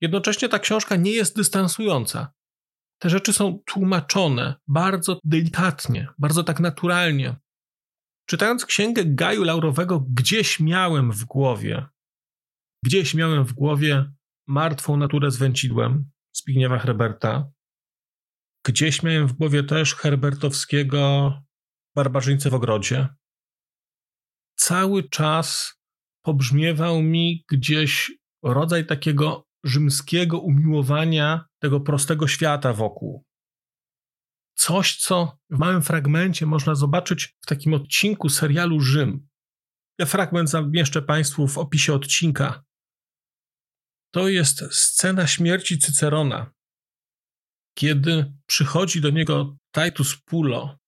Jednocześnie 0.00 0.48
ta 0.48 0.58
książka 0.58 0.96
nie 0.96 1.12
jest 1.12 1.36
dystansująca. 1.36 2.32
Te 2.98 3.10
rzeczy 3.10 3.32
są 3.32 3.58
tłumaczone 3.66 4.54
bardzo 4.68 5.20
delikatnie, 5.24 6.08
bardzo 6.18 6.44
tak 6.44 6.60
naturalnie. 6.60 7.36
Czytając 8.26 8.66
księgę 8.66 9.02
Gaju 9.06 9.44
Laurowego, 9.44 10.00
gdzieś 10.00 10.60
miałem 10.60 11.12
w 11.12 11.24
głowie, 11.24 11.86
gdzieś 12.84 13.14
miałem 13.14 13.44
w 13.44 13.52
głowie 13.52 14.12
Martwą 14.46 14.96
naturę 14.96 15.30
z 15.30 15.36
węcidłem 15.36 16.10
Zbigniewa 16.36 16.78
Herberta. 16.78 17.50
Gdzieś 18.66 19.02
miałem 19.02 19.26
w 19.26 19.32
głowie 19.32 19.64
też 19.64 19.94
herbertowskiego 19.94 21.32
Barbarzyńcę 21.94 22.50
w 22.50 22.54
ogrodzie. 22.54 23.08
Cały 24.56 25.08
czas 25.08 25.74
pobrzmiewał 26.24 27.02
mi 27.02 27.44
gdzieś 27.50 28.12
rodzaj 28.42 28.86
takiego 28.86 29.46
rzymskiego 29.64 30.40
umiłowania 30.40 31.47
tego 31.62 31.80
prostego 31.80 32.28
świata 32.28 32.72
wokół. 32.72 33.24
Coś, 34.54 34.96
co 34.96 35.38
w 35.50 35.58
małym 35.58 35.82
fragmencie 35.82 36.46
można 36.46 36.74
zobaczyć 36.74 37.36
w 37.40 37.46
takim 37.46 37.74
odcinku 37.74 38.28
serialu 38.28 38.80
Rzym. 38.80 39.28
Ja 39.98 40.06
fragment 40.06 40.50
zamieszczę 40.50 41.02
Państwu 41.02 41.48
w 41.48 41.58
opisie 41.58 41.94
odcinka. 41.94 42.64
To 44.14 44.28
jest 44.28 44.64
scena 44.70 45.26
śmierci 45.26 45.78
Cycerona, 45.78 46.52
kiedy 47.78 48.32
przychodzi 48.46 49.00
do 49.00 49.10
niego 49.10 49.56
Titus 49.74 50.16
Pulo 50.16 50.78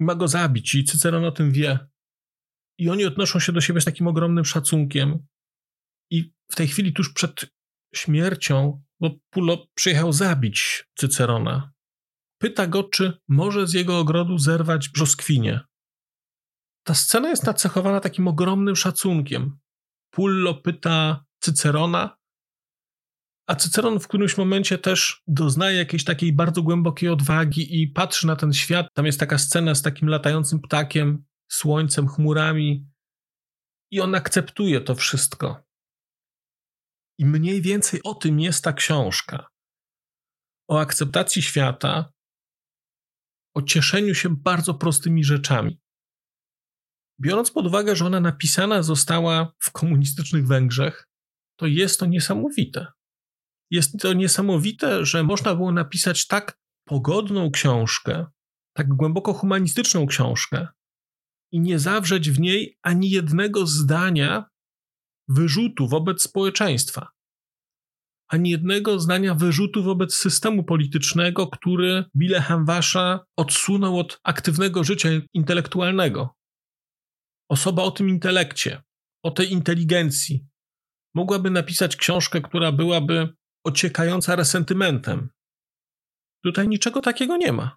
i 0.00 0.04
ma 0.04 0.14
go 0.14 0.28
zabić 0.28 0.74
i 0.74 0.84
Cyceron 0.84 1.24
o 1.24 1.32
tym 1.32 1.52
wie. 1.52 1.88
I 2.78 2.90
oni 2.90 3.04
odnoszą 3.04 3.40
się 3.40 3.52
do 3.52 3.60
siebie 3.60 3.80
z 3.80 3.84
takim 3.84 4.06
ogromnym 4.06 4.44
szacunkiem. 4.44 5.26
I 6.10 6.32
w 6.50 6.56
tej 6.56 6.68
chwili, 6.68 6.92
tuż 6.92 7.12
przed 7.12 7.46
śmiercią, 7.94 8.82
bo 9.00 9.10
Pulo 9.30 9.66
przyjechał 9.74 10.12
zabić 10.12 10.84
Cycerona, 10.98 11.72
pyta 12.38 12.66
go, 12.66 12.84
czy 12.84 13.18
może 13.28 13.66
z 13.66 13.72
jego 13.72 13.98
ogrodu 13.98 14.38
zerwać 14.38 14.88
brzoskwinie. 14.88 15.60
Ta 16.86 16.94
scena 16.94 17.28
jest 17.28 17.46
nacechowana 17.46 18.00
takim 18.00 18.28
ogromnym 18.28 18.76
szacunkiem. 18.76 19.58
Pullo 20.10 20.54
pyta 20.54 21.24
Cycerona, 21.40 22.16
a 23.46 23.54
Cyceron 23.54 24.00
w 24.00 24.08
którymś 24.08 24.36
momencie 24.36 24.78
też 24.78 25.22
doznaje 25.26 25.76
jakiejś 25.76 26.04
takiej 26.04 26.32
bardzo 26.32 26.62
głębokiej 26.62 27.08
odwagi 27.08 27.82
i 27.82 27.88
patrzy 27.88 28.26
na 28.26 28.36
ten 28.36 28.52
świat. 28.52 28.86
Tam 28.94 29.06
jest 29.06 29.20
taka 29.20 29.38
scena 29.38 29.74
z 29.74 29.82
takim 29.82 30.08
latającym 30.08 30.60
ptakiem, 30.60 31.24
słońcem, 31.48 32.08
chmurami. 32.08 32.86
I 33.90 34.00
on 34.00 34.14
akceptuje 34.14 34.80
to 34.80 34.94
wszystko. 34.94 35.65
I 37.18 37.26
mniej 37.26 37.62
więcej 37.62 38.00
o 38.02 38.14
tym 38.14 38.40
jest 38.40 38.64
ta 38.64 38.72
książka. 38.72 39.48
O 40.68 40.80
akceptacji 40.80 41.42
świata, 41.42 42.12
o 43.54 43.62
cieszeniu 43.62 44.14
się 44.14 44.36
bardzo 44.36 44.74
prostymi 44.74 45.24
rzeczami. 45.24 45.80
Biorąc 47.20 47.50
pod 47.50 47.66
uwagę, 47.66 47.96
że 47.96 48.06
ona 48.06 48.20
napisana 48.20 48.82
została 48.82 49.52
w 49.58 49.70
komunistycznych 49.70 50.46
Węgrzech, 50.46 51.08
to 51.58 51.66
jest 51.66 52.00
to 52.00 52.06
niesamowite. 52.06 52.86
Jest 53.70 54.00
to 54.00 54.12
niesamowite, 54.12 55.04
że 55.04 55.22
można 55.22 55.54
było 55.54 55.72
napisać 55.72 56.26
tak 56.26 56.58
pogodną 56.84 57.50
książkę, 57.50 58.26
tak 58.76 58.88
głęboko 58.88 59.32
humanistyczną 59.32 60.06
książkę 60.06 60.68
i 61.52 61.60
nie 61.60 61.78
zawrzeć 61.78 62.30
w 62.30 62.40
niej 62.40 62.78
ani 62.82 63.10
jednego 63.10 63.66
zdania 63.66 64.50
wyrzutu 65.28 65.88
wobec 65.88 66.22
społeczeństwa, 66.22 67.08
ani 68.28 68.50
jednego 68.50 69.00
zdania 69.00 69.34
wyrzutu 69.34 69.82
wobec 69.82 70.14
systemu 70.14 70.64
politycznego, 70.64 71.46
który 71.46 72.04
Bile 72.16 72.40
Hamwasza 72.40 73.26
odsunął 73.36 73.98
od 73.98 74.20
aktywnego 74.22 74.84
życia 74.84 75.08
intelektualnego. 75.34 76.34
Osoba 77.50 77.82
o 77.82 77.90
tym 77.90 78.08
intelekcie, 78.08 78.82
o 79.22 79.30
tej 79.30 79.52
inteligencji, 79.52 80.46
mogłaby 81.14 81.50
napisać 81.50 81.96
książkę, 81.96 82.40
która 82.40 82.72
byłaby 82.72 83.28
ociekająca 83.64 84.36
resentymentem. 84.36 85.28
Tutaj 86.44 86.68
niczego 86.68 87.00
takiego 87.00 87.36
nie 87.36 87.52
ma. 87.52 87.76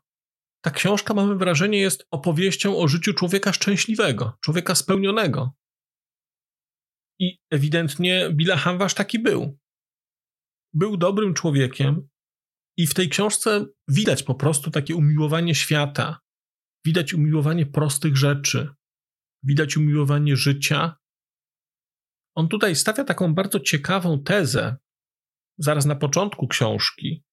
Ta 0.62 0.72
książka, 0.72 1.14
mamy 1.14 1.36
wrażenie, 1.36 1.80
jest 1.80 2.08
opowieścią 2.12 2.78
o 2.78 2.88
życiu 2.88 3.14
człowieka 3.14 3.54
szczęśliwego, 3.54 4.34
człowieka 4.42 4.76
spełnionego. 4.76 5.54
I 7.20 7.40
ewidentnie 7.50 8.30
Billa 8.34 8.58
Hamwasz 8.58 8.94
taki 8.94 9.20
był. 9.20 9.58
Był 10.74 10.98
dobrym 10.98 11.34
człowiekiem 11.34 12.10
i 12.78 12.88
w 12.88 12.94
tej 12.94 13.10
książce 13.10 13.66
widać 13.88 14.24
po 14.24 14.36
prostu 14.36 14.72
takie 14.72 14.96
umiłowanie 14.96 15.56
świata, 15.56 16.20
widać 16.86 17.14
umiłowanie 17.14 17.66
prostych 17.66 18.18
rzeczy, 18.18 18.70
widać 19.44 19.78
umiłowanie 19.78 20.36
życia. 20.36 20.96
On 22.36 22.48
tutaj 22.48 22.76
stawia 22.76 23.04
taką 23.04 23.34
bardzo 23.34 23.60
ciekawą 23.60 24.24
tezę, 24.24 24.78
zaraz 25.58 25.86
na 25.86 25.96
początku 25.96 26.48
książki, 26.48 27.24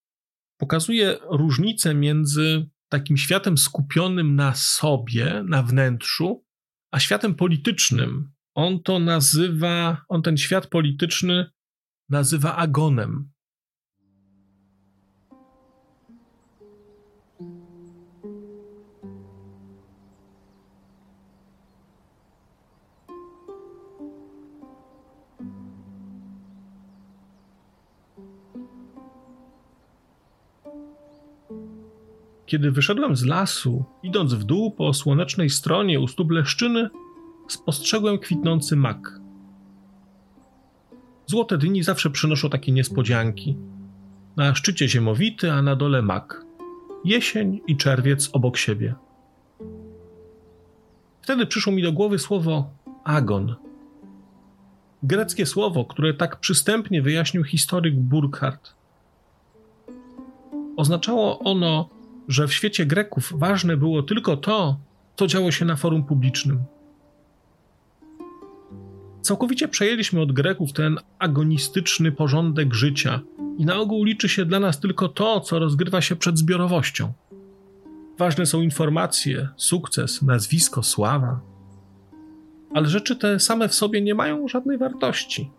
pokazuje 0.60 1.18
różnicę 1.30 1.94
między 1.94 2.70
takim 2.88 3.16
światem 3.16 3.58
skupionym 3.58 4.36
na 4.36 4.54
sobie, 4.54 5.42
na 5.48 5.62
wnętrzu, 5.62 6.44
a 6.92 7.00
światem 7.00 7.34
politycznym. 7.34 8.35
On 8.56 8.82
to 8.82 8.98
nazywa, 8.98 10.04
on 10.08 10.22
ten 10.22 10.36
świat 10.36 10.66
polityczny 10.66 11.46
nazywa 12.08 12.56
agonem. 12.56 13.28
Kiedy 32.46 32.70
wyszedłem 32.70 33.16
z 33.16 33.24
lasu, 33.24 33.84
idąc 34.02 34.34
w 34.34 34.44
dół 34.44 34.70
po 34.70 34.94
słonecznej 34.94 35.50
stronie 35.50 36.00
u 36.00 36.08
stóp 36.08 36.30
leszczyny, 36.30 36.90
spostrzegłem 37.48 38.18
kwitnący 38.18 38.76
mak. 38.76 39.20
Złote 41.26 41.58
dni 41.58 41.82
zawsze 41.82 42.10
przynoszą 42.10 42.50
takie 42.50 42.72
niespodzianki. 42.72 43.56
Na 44.36 44.54
szczycie 44.54 44.88
ziemowity, 44.88 45.52
a 45.52 45.62
na 45.62 45.76
dole 45.76 46.02
mak. 46.02 46.44
Jesień 47.04 47.60
i 47.66 47.76
czerwiec 47.76 48.30
obok 48.32 48.56
siebie. 48.56 48.94
Wtedy 51.22 51.46
przyszło 51.46 51.72
mi 51.72 51.82
do 51.82 51.92
głowy 51.92 52.18
słowo 52.18 52.70
agon. 53.04 53.54
Greckie 55.02 55.46
słowo, 55.46 55.84
które 55.84 56.14
tak 56.14 56.40
przystępnie 56.40 57.02
wyjaśnił 57.02 57.44
historyk 57.44 57.94
Burkhardt. 57.94 58.74
Oznaczało 60.76 61.38
ono 61.38 61.96
że 62.28 62.48
w 62.48 62.54
świecie 62.54 62.86
Greków 62.86 63.32
ważne 63.36 63.76
było 63.76 64.02
tylko 64.02 64.36
to, 64.36 64.76
co 65.16 65.26
działo 65.26 65.50
się 65.50 65.64
na 65.64 65.76
forum 65.76 66.04
publicznym. 66.04 66.64
Całkowicie 69.26 69.68
przejęliśmy 69.68 70.20
od 70.20 70.32
Greków 70.32 70.72
ten 70.72 70.98
agonistyczny 71.18 72.12
porządek 72.12 72.74
życia 72.74 73.20
i 73.58 73.64
na 73.64 73.76
ogół 73.76 74.04
liczy 74.04 74.28
się 74.28 74.44
dla 74.44 74.60
nas 74.60 74.80
tylko 74.80 75.08
to, 75.08 75.40
co 75.40 75.58
rozgrywa 75.58 76.00
się 76.00 76.16
przed 76.16 76.38
zbiorowością. 76.38 77.12
Ważne 78.18 78.46
są 78.46 78.62
informacje, 78.62 79.48
sukces, 79.56 80.22
nazwisko, 80.22 80.82
sława. 80.82 81.40
Ale 82.74 82.88
rzeczy 82.88 83.16
te 83.16 83.40
same 83.40 83.68
w 83.68 83.74
sobie 83.74 84.02
nie 84.02 84.14
mają 84.14 84.48
żadnej 84.48 84.78
wartości. 84.78 85.50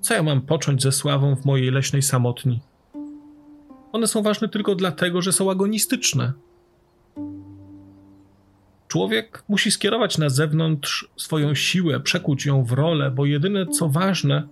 Co 0.00 0.14
ja 0.14 0.22
mam 0.22 0.40
począć 0.40 0.82
ze 0.82 0.92
sławą 0.92 1.36
w 1.36 1.44
mojej 1.44 1.70
leśnej 1.70 2.02
samotni? 2.02 2.60
One 3.92 4.06
są 4.06 4.22
ważne 4.22 4.48
tylko 4.48 4.74
dlatego, 4.74 5.22
że 5.22 5.32
są 5.32 5.50
agonistyczne. 5.50 6.32
Człowiek 8.88 9.44
musi 9.48 9.70
skierować 9.70 10.18
na 10.18 10.28
zewnątrz 10.28 11.08
swoją 11.16 11.54
siłę, 11.54 12.00
przekuć 12.00 12.46
ją 12.46 12.64
w 12.64 12.72
rolę, 12.72 13.10
bo 13.10 13.26
jedyne 13.26 13.66
co 13.66 13.88
ważne, 13.88 14.48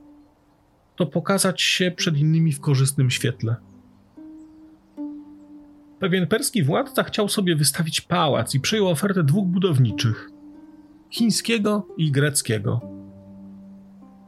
to 0.97 1.07
pokazać 1.07 1.63
się 1.63 1.91
przed 1.91 2.17
innymi 2.17 2.53
w 2.53 2.61
korzystnym 2.61 3.11
świetle. 3.11 3.57
Pewien 5.99 6.27
perski 6.27 6.63
władca 6.63 7.03
chciał 7.03 7.29
sobie 7.29 7.57
wystawić 7.57 8.01
pałac 8.01 8.55
i 8.55 8.61
przyjął 8.61 8.89
ofertę 8.89 9.25
dwóch 9.25 9.47
budowniczych 9.47 10.31
chińskiego 11.11 11.87
i 11.97 12.11
greckiego. 12.11 12.81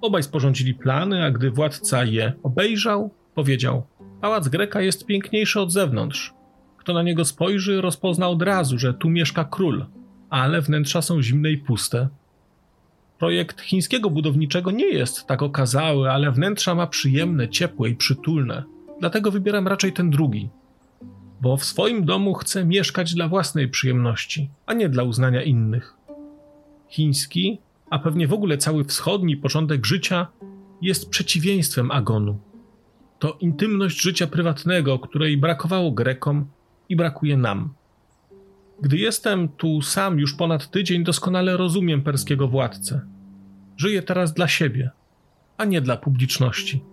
Obaj 0.00 0.22
sporządzili 0.22 0.74
plany, 0.74 1.24
a 1.24 1.30
gdy 1.30 1.50
władca 1.50 2.04
je 2.04 2.32
obejrzał, 2.42 3.10
powiedział: 3.34 3.82
Pałac 4.20 4.48
Greka 4.48 4.80
jest 4.80 5.06
piękniejszy 5.06 5.60
od 5.60 5.72
zewnątrz. 5.72 6.34
Kto 6.76 6.92
na 6.92 7.02
niego 7.02 7.24
spojrzy, 7.24 7.80
rozpozna 7.80 8.28
od 8.28 8.42
razu, 8.42 8.78
że 8.78 8.94
tu 8.94 9.10
mieszka 9.10 9.44
król, 9.44 9.86
ale 10.30 10.60
wnętrza 10.60 11.02
są 11.02 11.22
zimne 11.22 11.50
i 11.50 11.58
puste. 11.58 12.08
Projekt 13.18 13.60
chińskiego 13.60 14.10
budowniczego 14.10 14.70
nie 14.70 14.88
jest 14.88 15.26
tak 15.26 15.42
okazały, 15.42 16.10
ale 16.10 16.32
wnętrza 16.32 16.74
ma 16.74 16.86
przyjemne, 16.86 17.48
ciepłe 17.48 17.88
i 17.88 17.96
przytulne. 17.96 18.64
Dlatego 19.00 19.30
wybieram 19.30 19.68
raczej 19.68 19.92
ten 19.92 20.10
drugi. 20.10 20.48
Bo 21.40 21.56
w 21.56 21.64
swoim 21.64 22.04
domu 22.04 22.34
chcę 22.34 22.64
mieszkać 22.64 23.14
dla 23.14 23.28
własnej 23.28 23.68
przyjemności, 23.68 24.50
a 24.66 24.74
nie 24.74 24.88
dla 24.88 25.02
uznania 25.02 25.42
innych. 25.42 25.94
Chiński, 26.88 27.58
a 27.90 27.98
pewnie 27.98 28.28
w 28.28 28.32
ogóle 28.32 28.58
cały 28.58 28.84
wschodni 28.84 29.36
porządek 29.36 29.86
życia 29.86 30.26
jest 30.82 31.10
przeciwieństwem 31.10 31.90
agonu 31.90 32.38
to 33.18 33.36
intymność 33.40 34.02
życia 34.02 34.26
prywatnego, 34.26 34.98
której 34.98 35.38
brakowało 35.38 35.92
Grekom 35.92 36.46
i 36.88 36.96
brakuje 36.96 37.36
nam. 37.36 37.74
Gdy 38.80 38.96
jestem 38.96 39.48
tu 39.48 39.82
sam 39.82 40.18
już 40.18 40.34
ponad 40.34 40.70
tydzień, 40.70 41.04
doskonale 41.04 41.56
rozumiem 41.56 42.02
perskiego 42.02 42.48
władcę. 42.48 43.00
Żyję 43.76 44.02
teraz 44.02 44.32
dla 44.32 44.48
siebie, 44.48 44.90
a 45.56 45.64
nie 45.64 45.80
dla 45.80 45.96
publiczności. 45.96 46.84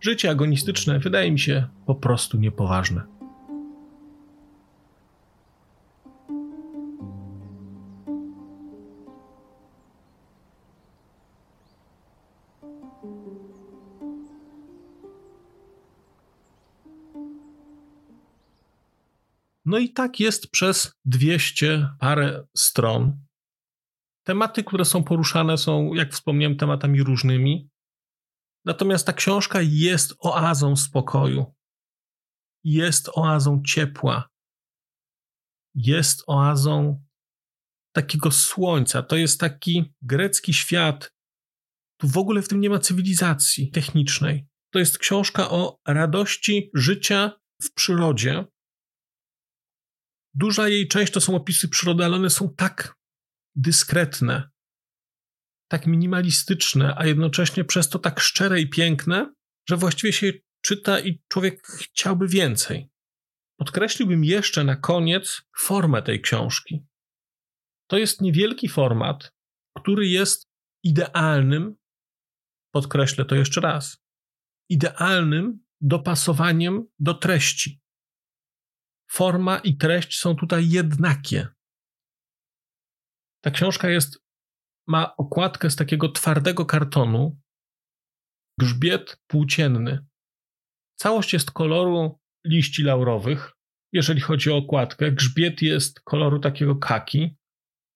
Życie 0.00 0.30
agonistyczne 0.30 0.98
wydaje 0.98 1.32
mi 1.32 1.38
się 1.38 1.66
po 1.86 1.94
prostu 1.94 2.38
niepoważne. 2.38 3.02
No 19.70 19.78
i 19.78 19.92
tak 19.92 20.20
jest 20.20 20.50
przez 20.50 20.92
200 21.04 21.88
parę 21.98 22.46
stron. 22.56 23.26
Tematy, 24.26 24.64
które 24.64 24.84
są 24.84 25.04
poruszane, 25.04 25.58
są, 25.58 25.94
jak 25.94 26.12
wspomniałem, 26.12 26.56
tematami 26.56 27.02
różnymi. 27.02 27.70
Natomiast 28.64 29.06
ta 29.06 29.12
książka 29.12 29.58
jest 29.62 30.14
oazą 30.18 30.76
spokoju. 30.76 31.54
Jest 32.64 33.10
oazą 33.14 33.62
ciepła. 33.66 34.28
Jest 35.74 36.24
oazą 36.26 37.04
takiego 37.94 38.30
słońca. 38.30 39.02
To 39.02 39.16
jest 39.16 39.40
taki 39.40 39.94
grecki 40.02 40.54
świat. 40.54 41.12
Tu 42.00 42.08
w 42.08 42.18
ogóle 42.18 42.42
w 42.42 42.48
tym 42.48 42.60
nie 42.60 42.70
ma 42.70 42.78
cywilizacji 42.78 43.70
technicznej. 43.70 44.46
To 44.72 44.78
jest 44.78 44.98
książka 44.98 45.50
o 45.50 45.78
radości 45.86 46.70
życia 46.74 47.40
w 47.62 47.74
przyrodzie, 47.74 48.44
Duża 50.34 50.68
jej 50.68 50.88
część 50.88 51.12
to 51.12 51.20
są 51.20 51.36
opisy 51.36 51.68
przyrody, 51.68 52.04
ale 52.04 52.16
one 52.16 52.30
są 52.30 52.54
tak 52.54 52.94
dyskretne, 53.54 54.50
tak 55.70 55.86
minimalistyczne, 55.86 56.94
a 56.96 57.06
jednocześnie 57.06 57.64
przez 57.64 57.88
to 57.88 57.98
tak 57.98 58.20
szczere 58.20 58.60
i 58.60 58.68
piękne, 58.68 59.34
że 59.68 59.76
właściwie 59.76 60.12
się 60.12 60.32
czyta 60.62 61.00
i 61.00 61.22
człowiek 61.28 61.66
chciałby 61.66 62.28
więcej. 62.28 62.90
Podkreśliłbym 63.56 64.24
jeszcze 64.24 64.64
na 64.64 64.76
koniec 64.76 65.42
formę 65.58 66.02
tej 66.02 66.20
książki. 66.20 66.86
To 67.86 67.98
jest 67.98 68.20
niewielki 68.20 68.68
format, 68.68 69.32
który 69.76 70.08
jest 70.08 70.48
idealnym, 70.84 71.76
podkreślę 72.74 73.24
to 73.24 73.34
jeszcze 73.34 73.60
raz, 73.60 73.98
idealnym 74.68 75.64
dopasowaniem 75.80 76.86
do 76.98 77.14
treści 77.14 77.80
forma 79.10 79.58
i 79.58 79.76
treść 79.76 80.18
są 80.18 80.36
tutaj 80.36 80.68
jednakie. 80.68 81.48
Ta 83.44 83.50
książka 83.50 83.88
jest, 83.88 84.18
ma 84.88 85.16
okładkę 85.16 85.70
z 85.70 85.76
takiego 85.76 86.08
twardego 86.08 86.66
kartonu, 86.66 87.40
grzbiet 88.58 89.20
płócienny. 89.26 90.06
Całość 90.96 91.32
jest 91.32 91.50
koloru 91.50 92.20
liści 92.46 92.82
laurowych, 92.82 93.52
jeżeli 93.92 94.20
chodzi 94.20 94.50
o 94.50 94.56
okładkę. 94.56 95.12
Grzbiet 95.12 95.62
jest 95.62 96.00
koloru 96.00 96.40
takiego 96.40 96.76
kaki. 96.76 97.36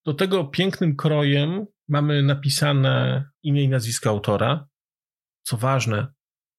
Do 0.06 0.14
tego 0.14 0.44
pięknym 0.44 0.96
krojem 0.96 1.66
mamy 1.88 2.22
napisane 2.22 3.24
imię 3.42 3.62
i 3.62 3.68
nazwisko 3.68 4.10
autora. 4.10 4.68
Co 5.42 5.56
ważne, 5.56 6.14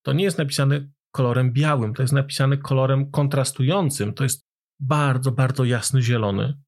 to 0.05 0.13
nie 0.13 0.23
jest 0.23 0.37
napisane 0.37 0.89
kolorem 1.15 1.51
białym, 1.53 1.93
to 1.93 2.01
jest 2.01 2.13
napisane 2.13 2.57
kolorem 2.57 3.11
kontrastującym. 3.11 4.13
To 4.13 4.23
jest 4.23 4.45
bardzo, 4.79 5.31
bardzo 5.31 5.65
jasny 5.65 6.01
zielony. 6.01 6.61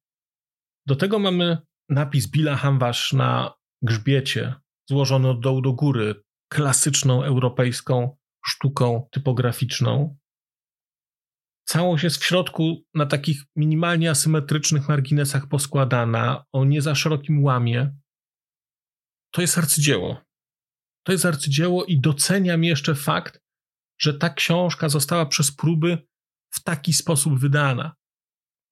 Do 0.86 0.96
tego 0.96 1.18
mamy 1.18 1.58
napis 1.88 2.30
Billa 2.30 2.56
Hamwasz 2.56 3.12
na 3.12 3.54
grzbiecie, 3.82 4.54
złożony 4.90 5.28
od 5.28 5.40
dołu 5.40 5.60
do 5.60 5.72
góry, 5.72 6.22
klasyczną 6.52 7.24
europejską 7.24 8.16
sztuką 8.46 9.08
typograficzną. 9.10 10.16
Całość 11.64 12.04
jest 12.04 12.16
w 12.16 12.24
środku 12.24 12.82
na 12.94 13.06
takich 13.06 13.42
minimalnie 13.56 14.10
asymetrycznych 14.10 14.88
marginesach 14.88 15.48
poskładana, 15.48 16.44
o 16.52 16.64
nie 16.64 16.82
za 16.82 16.94
szerokim 16.94 17.44
łamie. 17.44 17.96
To 19.32 19.40
jest 19.40 19.58
arcydzieło. 19.58 20.20
To 21.06 21.12
jest 21.12 21.24
arcydzieło 21.24 21.84
i 21.84 22.00
doceniam 22.00 22.64
jeszcze 22.64 22.94
fakt, 22.94 23.40
że 23.98 24.14
ta 24.14 24.30
książka 24.30 24.88
została 24.88 25.26
przez 25.26 25.52
próby 25.52 25.98
w 26.50 26.62
taki 26.62 26.92
sposób 26.92 27.38
wydana. 27.38 27.94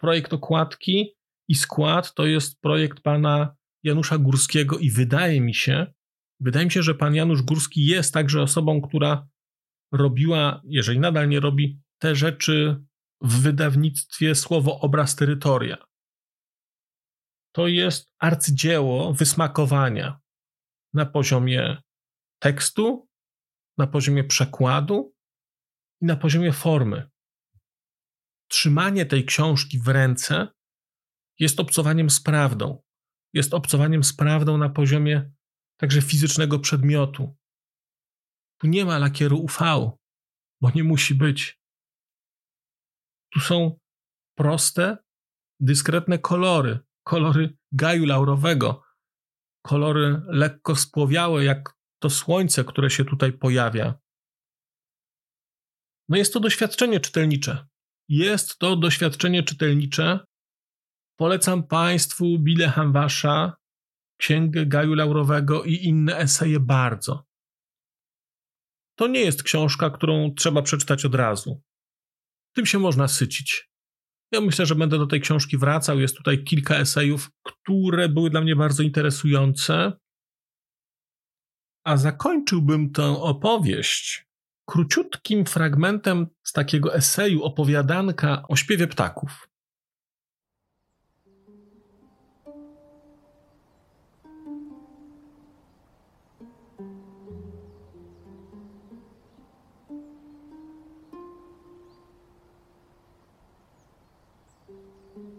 Projekt 0.01 0.33
okładki 0.33 1.17
i 1.49 1.55
skład 1.55 2.15
to 2.15 2.27
jest 2.27 2.61
projekt 2.61 3.01
pana 3.01 3.57
Janusza 3.83 4.19
Górskiego 4.19 4.79
i 4.79 4.91
wydaje 4.91 5.41
mi 5.41 5.55
się, 5.55 5.87
wydaje 6.41 6.67
mi 6.67 6.73
się, 6.73 6.83
że 6.83 6.95
pan 6.95 7.15
Janusz 7.15 7.43
Górski 7.43 7.87
jest 7.87 8.15
także 8.15 8.43
osobą, 8.43 8.81
która 8.81 9.29
robiła, 9.93 10.63
jeżeli 10.65 10.99
nadal 10.99 11.29
nie 11.29 11.41
robi, 11.41 11.81
te 11.99 12.17
rzeczy 12.17 12.85
w 13.21 13.41
wydawnictwie 13.41 14.35
słowo 14.35 14.81
obraz 14.81 15.17
terytoria. 15.17 15.77
To 17.53 17.67
jest 17.67 18.15
arcydzieło 18.19 19.13
wysmakowania 19.13 20.21
na 20.95 21.07
poziomie 21.07 21.77
tekstu, 22.39 23.09
na 23.79 23.87
poziomie 23.87 24.25
przekładu 24.25 25.16
i 26.01 26.07
na 26.07 26.17
poziomie 26.17 26.53
formy 26.53 27.11
trzymanie 28.49 29.07
tej 29.07 29.25
książki 29.25 29.79
w 29.79 29.89
ręce 29.89 30.49
jest 31.39 31.61
obcowaniem 31.61 32.11
z 32.11 32.21
prawdą. 32.21 32.83
Jest 33.33 33.55
obcowaniem 33.55 34.05
z 34.05 34.17
prawdą 34.17 34.59
na 34.59 34.69
poziomie 34.69 35.33
także 35.81 36.03
fizycznego 36.03 36.59
przedmiotu. 36.59 37.37
Tu 38.61 38.67
nie 38.67 38.85
ma 38.85 38.99
lakieru 38.99 39.39
UV, 39.39 39.59
bo 40.61 40.71
nie 40.75 40.85
musi 40.85 41.15
być. 41.15 41.61
Tu 43.33 43.41
są 43.41 43.79
proste, 44.39 44.99
dyskretne 45.61 46.19
kolory, 46.19 46.79
kolory 47.07 47.57
gaju 47.73 48.07
laurowego, 48.07 48.83
kolory 49.63 50.23
lekko 50.27 50.77
spłowiałe, 50.77 51.45
jak 51.45 51.77
to 52.03 52.11
słońce, 52.11 52.65
które 52.65 52.91
się 52.91 53.05
tutaj 53.05 53.33
pojawia. 53.33 53.99
No 56.09 56.17
jest 56.17 56.33
to 56.33 56.41
doświadczenie 56.41 57.01
czytelnicze. 57.01 57.67
Jest 58.09 58.59
to 58.59 58.77
doświadczenie 58.77 59.43
czytelnicze. 59.43 60.21
Polecam 61.19 61.67
Państwu 61.67 62.39
Bile 62.39 62.69
Hamwasza, 62.69 63.57
Księgę 64.21 64.67
Gaju 64.67 64.95
Laurowego 64.95 65.65
i 65.65 65.75
inne 65.75 66.17
eseje 66.17 66.61
bardzo. 66.61 67.25
To 68.99 69.07
nie 69.07 69.21
jest 69.21 69.43
książka, 69.43 69.91
którą 69.91 70.35
trzeba 70.35 70.63
przeczytać 70.63 71.05
od 71.05 71.15
razu. 71.15 71.63
Tym 72.55 72.67
się 72.67 72.79
można 72.79 73.09
sycić. 73.09 73.71
Ja 74.33 74.41
myślę, 74.41 74.67
że 74.67 74.75
będę 74.75 74.99
do 74.99 75.07
tej 75.07 75.21
książki 75.21 75.59
wracał. 75.59 76.01
Jest 76.01 76.17
tutaj 76.17 76.45
kilka 76.45 76.77
esejów, 76.77 77.31
które 77.43 78.09
były 78.09 78.31
dla 78.31 78.41
mnie 78.41 78.57
bardzo 78.57 78.83
interesujące. 78.83 79.93
A 81.85 81.97
zakończyłbym 81.97 82.93
tę 82.93 83.05
opowieść 83.05 84.27
króciutkim 84.67 85.45
fragmentem 85.45 86.27
z 86.43 86.53
takiego 86.53 86.95
eseju, 86.95 87.43
opowiadanka 87.43 88.43
o 88.49 88.57
śpiewie 88.57 88.87
ptaków. 88.87 89.49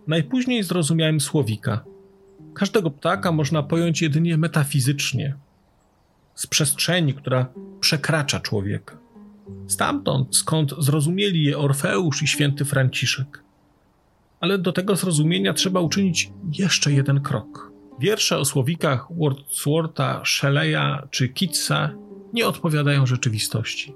Najpóźniej 0.08 0.64
zrozumiałem 0.64 1.20
słowika. 1.20 1.84
Każdego 2.54 2.92
ptaka 2.92 3.32
można 3.32 3.64
pojąć 3.64 4.02
jedynie 4.02 4.38
metafizycznie, 4.38 5.36
z 6.36 6.48
przestrzeni, 6.48 7.14
która 7.14 7.46
przekracza 7.80 8.40
człowieka. 8.40 9.07
Stamtąd, 9.68 10.36
skąd 10.36 10.74
zrozumieli 10.78 11.44
je 11.44 11.58
Orfeusz 11.58 12.24
i 12.24 12.28
święty 12.28 12.66
Franciszek. 12.66 13.44
Ale 14.40 14.58
do 14.58 14.72
tego 14.72 14.96
zrozumienia 14.96 15.54
trzeba 15.54 15.80
uczynić 15.80 16.32
jeszcze 16.52 16.92
jeden 16.92 17.22
krok. 17.22 17.72
Wiersze 18.00 18.38
o 18.38 18.46
słowikach 18.46 19.08
Wordswortha, 19.18 20.22
Shelley'a 20.26 21.08
czy 21.10 21.30
Keatsa 21.30 21.90
nie 22.34 22.48
odpowiadają 22.48 23.06
rzeczywistości. 23.06 23.94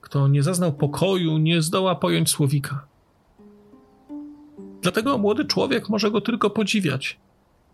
Kto 0.00 0.28
nie 0.28 0.42
zaznał 0.42 0.72
pokoju, 0.72 1.38
nie 1.38 1.62
zdoła 1.62 1.94
pojąć 1.94 2.30
słowika. 2.30 2.86
Dlatego 4.82 5.18
młody 5.18 5.44
człowiek 5.44 5.88
może 5.88 6.10
go 6.10 6.20
tylko 6.20 6.50
podziwiać. 6.50 7.18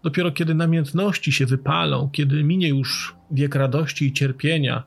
Dopiero 0.02 0.32
kiedy 0.32 0.54
namiętności 0.54 1.32
się 1.32 1.46
wypalą, 1.46 2.10
kiedy 2.12 2.44
minie 2.44 2.68
już 2.68 3.16
wiek 3.30 3.54
radości 3.54 4.06
i 4.06 4.12
cierpienia, 4.12 4.82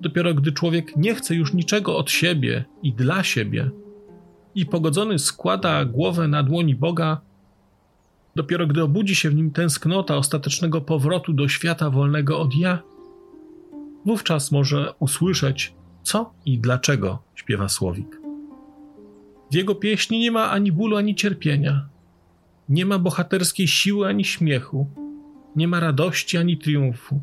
Dopiero 0.00 0.34
gdy 0.34 0.52
człowiek 0.52 0.96
nie 0.96 1.14
chce 1.14 1.34
już 1.34 1.54
niczego 1.54 1.96
od 1.96 2.10
siebie 2.10 2.64
i 2.82 2.92
dla 2.92 3.22
siebie, 3.22 3.70
i 4.54 4.66
pogodzony 4.66 5.18
składa 5.18 5.84
głowę 5.84 6.28
na 6.28 6.42
dłoni 6.42 6.74
Boga, 6.74 7.20
dopiero 8.34 8.66
gdy 8.66 8.82
obudzi 8.82 9.14
się 9.14 9.30
w 9.30 9.34
nim 9.34 9.50
tęsknota 9.50 10.16
ostatecznego 10.16 10.80
powrotu 10.80 11.32
do 11.32 11.48
świata 11.48 11.90
wolnego 11.90 12.40
od 12.40 12.54
ja, 12.54 12.82
wówczas 14.06 14.52
może 14.52 14.94
usłyszeć 14.98 15.74
co 16.02 16.32
i 16.46 16.58
dlaczego 16.58 17.22
śpiewa 17.34 17.68
Słowik. 17.68 18.20
W 19.50 19.54
jego 19.54 19.74
pieśni 19.74 20.18
nie 20.18 20.30
ma 20.30 20.50
ani 20.50 20.72
bólu, 20.72 20.96
ani 20.96 21.14
cierpienia. 21.14 21.88
Nie 22.68 22.86
ma 22.86 22.98
bohaterskiej 22.98 23.68
siły 23.68 24.08
ani 24.08 24.24
śmiechu. 24.24 24.86
Nie 25.56 25.68
ma 25.68 25.80
radości 25.80 26.36
ani 26.38 26.58
triumfu. 26.58 27.20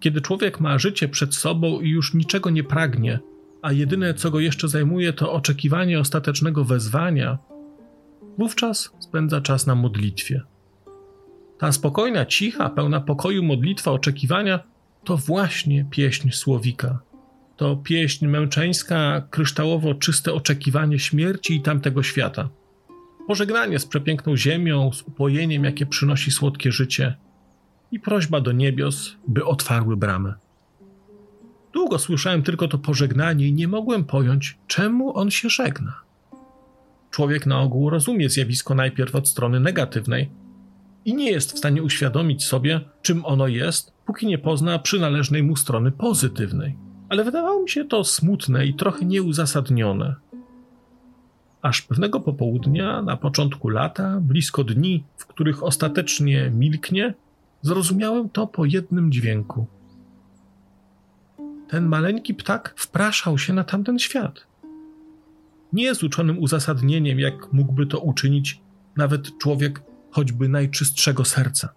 Kiedy 0.00 0.20
człowiek 0.20 0.60
ma 0.60 0.78
życie 0.78 1.08
przed 1.08 1.34
sobą 1.34 1.80
i 1.80 1.88
już 1.88 2.14
niczego 2.14 2.50
nie 2.50 2.64
pragnie, 2.64 3.18
a 3.62 3.72
jedyne 3.72 4.14
co 4.14 4.30
go 4.30 4.40
jeszcze 4.40 4.68
zajmuje 4.68 5.12
to 5.12 5.32
oczekiwanie 5.32 6.00
ostatecznego 6.00 6.64
wezwania, 6.64 7.38
wówczas 8.38 8.90
spędza 8.98 9.40
czas 9.40 9.66
na 9.66 9.74
modlitwie. 9.74 10.42
Ta 11.58 11.72
spokojna, 11.72 12.26
cicha, 12.26 12.70
pełna 12.70 13.00
pokoju 13.00 13.42
modlitwa 13.42 13.90
oczekiwania 13.90 14.60
to 15.04 15.16
właśnie 15.16 15.86
pieśń 15.90 16.30
słowika. 16.30 16.98
To 17.56 17.76
pieśń 17.76 18.26
męczeńska, 18.26 19.26
kryształowo 19.30 19.94
czyste 19.94 20.34
oczekiwanie 20.34 20.98
śmierci 20.98 21.54
i 21.54 21.62
tamtego 21.62 22.02
świata. 22.02 22.48
Pożegnanie 23.26 23.78
z 23.78 23.86
przepiękną 23.86 24.36
ziemią, 24.36 24.90
z 24.92 25.02
upojeniem, 25.02 25.64
jakie 25.64 25.86
przynosi 25.86 26.30
słodkie 26.30 26.72
życie, 26.72 27.16
i 27.92 28.00
prośba 28.00 28.40
do 28.40 28.52
niebios, 28.52 29.16
by 29.28 29.44
otwarły 29.44 29.96
bramę. 29.96 30.34
Długo 31.72 31.98
słyszałem 31.98 32.42
tylko 32.42 32.68
to 32.68 32.78
pożegnanie 32.78 33.46
i 33.46 33.52
nie 33.52 33.68
mogłem 33.68 34.04
pojąć, 34.04 34.58
czemu 34.66 35.16
on 35.16 35.30
się 35.30 35.48
żegna. 35.48 35.94
Człowiek 37.10 37.46
na 37.46 37.60
ogół 37.60 37.90
rozumie 37.90 38.28
zjawisko 38.28 38.74
najpierw 38.74 39.14
od 39.14 39.28
strony 39.28 39.60
negatywnej 39.60 40.30
i 41.04 41.14
nie 41.14 41.30
jest 41.30 41.52
w 41.52 41.58
stanie 41.58 41.82
uświadomić 41.82 42.44
sobie, 42.44 42.80
czym 43.02 43.24
ono 43.24 43.46
jest, 43.46 43.92
póki 44.06 44.26
nie 44.26 44.38
pozna 44.38 44.78
przynależnej 44.78 45.42
mu 45.42 45.56
strony 45.56 45.92
pozytywnej. 45.92 46.76
Ale 47.08 47.24
wydawało 47.24 47.62
mi 47.62 47.70
się 47.70 47.84
to 47.84 48.04
smutne 48.04 48.66
i 48.66 48.74
trochę 48.74 49.04
nieuzasadnione. 49.04 50.14
Aż 51.62 51.82
pewnego 51.82 52.20
popołudnia, 52.20 53.02
na 53.02 53.16
początku 53.16 53.68
lata, 53.68 54.20
blisko 54.20 54.64
dni, 54.64 55.04
w 55.16 55.26
których 55.26 55.62
ostatecznie 55.62 56.50
milknie, 56.54 57.14
zrozumiałem 57.62 58.28
to 58.28 58.46
po 58.46 58.64
jednym 58.64 59.12
dźwięku. 59.12 59.66
Ten 61.68 61.86
maleńki 61.86 62.34
ptak 62.34 62.74
wpraszał 62.76 63.38
się 63.38 63.52
na 63.52 63.64
tamten 63.64 63.98
świat. 63.98 64.46
Nie 65.72 65.94
z 65.94 66.02
uczonym 66.02 66.38
uzasadnieniem, 66.38 67.20
jak 67.20 67.52
mógłby 67.52 67.86
to 67.86 67.98
uczynić 67.98 68.60
nawet 68.96 69.38
człowiek 69.38 69.82
choćby 70.10 70.48
najczystszego 70.48 71.24
serca. 71.24 71.68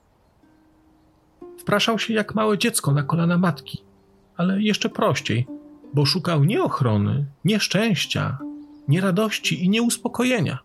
Wpraszał 1.58 2.00
się 2.00 2.13
jak 2.13 2.36
małe 2.36 2.58
dziecko 2.58 2.91
na 2.91 3.04
kolana 3.04 3.38
matki, 3.38 3.84
ale 4.38 4.62
jeszcze 4.62 4.89
prościej, 4.89 5.48
bo 5.94 6.06
szukał 6.06 6.44
nie 6.44 6.63
ochrony, 6.63 7.26
nie 7.46 7.60
szczęścia, 7.60 8.38
nie 8.88 9.02
radości 9.02 9.65
i 9.65 9.70
nie 9.70 9.82
uspokojenia. 9.82 10.60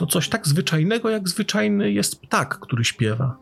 To 0.00 0.06
coś 0.06 0.28
tak 0.28 0.48
zwyczajnego, 0.48 1.10
jak 1.10 1.28
zwyczajny 1.28 1.92
jest 1.92 2.22
ptak, 2.22 2.58
który 2.58 2.84
śpiewa. 2.84 3.36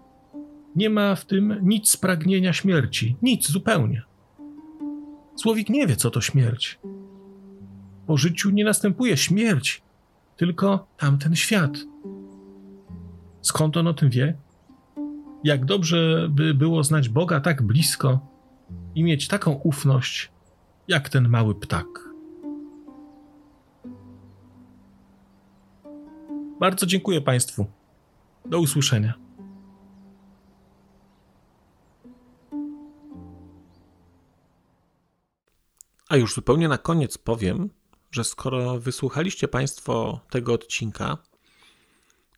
Nie 0.76 0.90
ma 0.90 1.14
w 1.14 1.24
tym 1.24 1.56
nic 1.62 1.96
pragnienia 1.96 2.52
śmierci, 2.52 3.16
nic 3.22 3.48
zupełnie. 3.48 4.02
Słowik 5.36 5.68
nie 5.68 5.86
wie, 5.86 5.96
co 5.96 6.10
to 6.10 6.20
śmierć. 6.20 6.78
Po 8.06 8.16
życiu 8.16 8.50
nie 8.50 8.64
następuje 8.64 9.16
śmierć, 9.16 9.82
tylko 10.36 10.86
tamten 10.96 11.36
świat. 11.36 11.78
Skąd 13.42 13.76
on 13.76 13.86
o 13.86 13.94
tym 13.94 14.10
wie? 14.10 14.36
Jak 15.44 15.64
dobrze 15.64 16.28
by 16.30 16.54
było 16.54 16.84
znać 16.84 17.08
Boga 17.08 17.40
tak 17.40 17.62
blisko 17.62 18.26
i 18.94 19.02
mieć 19.04 19.28
taką 19.28 19.52
ufność, 19.52 20.30
jak 20.88 21.08
ten 21.08 21.28
mały 21.28 21.54
ptak. 21.54 22.07
Bardzo 26.60 26.86
dziękuję 26.86 27.20
Państwu. 27.20 27.66
Do 28.44 28.60
usłyszenia. 28.60 29.14
A 36.08 36.16
już 36.16 36.34
zupełnie 36.34 36.68
na 36.68 36.78
koniec 36.78 37.18
powiem, 37.18 37.70
że 38.10 38.24
skoro 38.24 38.80
wysłuchaliście 38.80 39.48
Państwo 39.48 40.20
tego 40.30 40.52
odcinka, 40.52 41.18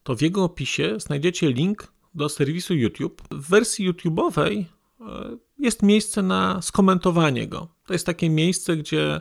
to 0.02 0.16
w 0.16 0.22
jego 0.22 0.44
opisie 0.44 0.94
znajdziecie 0.98 1.52
link 1.52 1.92
do 2.14 2.28
serwisu 2.28 2.74
YouTube. 2.74 3.22
W 3.30 3.48
wersji 3.48 3.92
YouTube'owej 3.92 4.64
e, 5.00 5.36
jest 5.58 5.82
miejsce 5.82 6.22
na 6.22 6.62
skomentowanie 6.62 7.48
go. 7.48 7.68
To 7.86 7.92
jest 7.92 8.06
takie 8.06 8.30
miejsce, 8.30 8.76
gdzie 8.76 9.20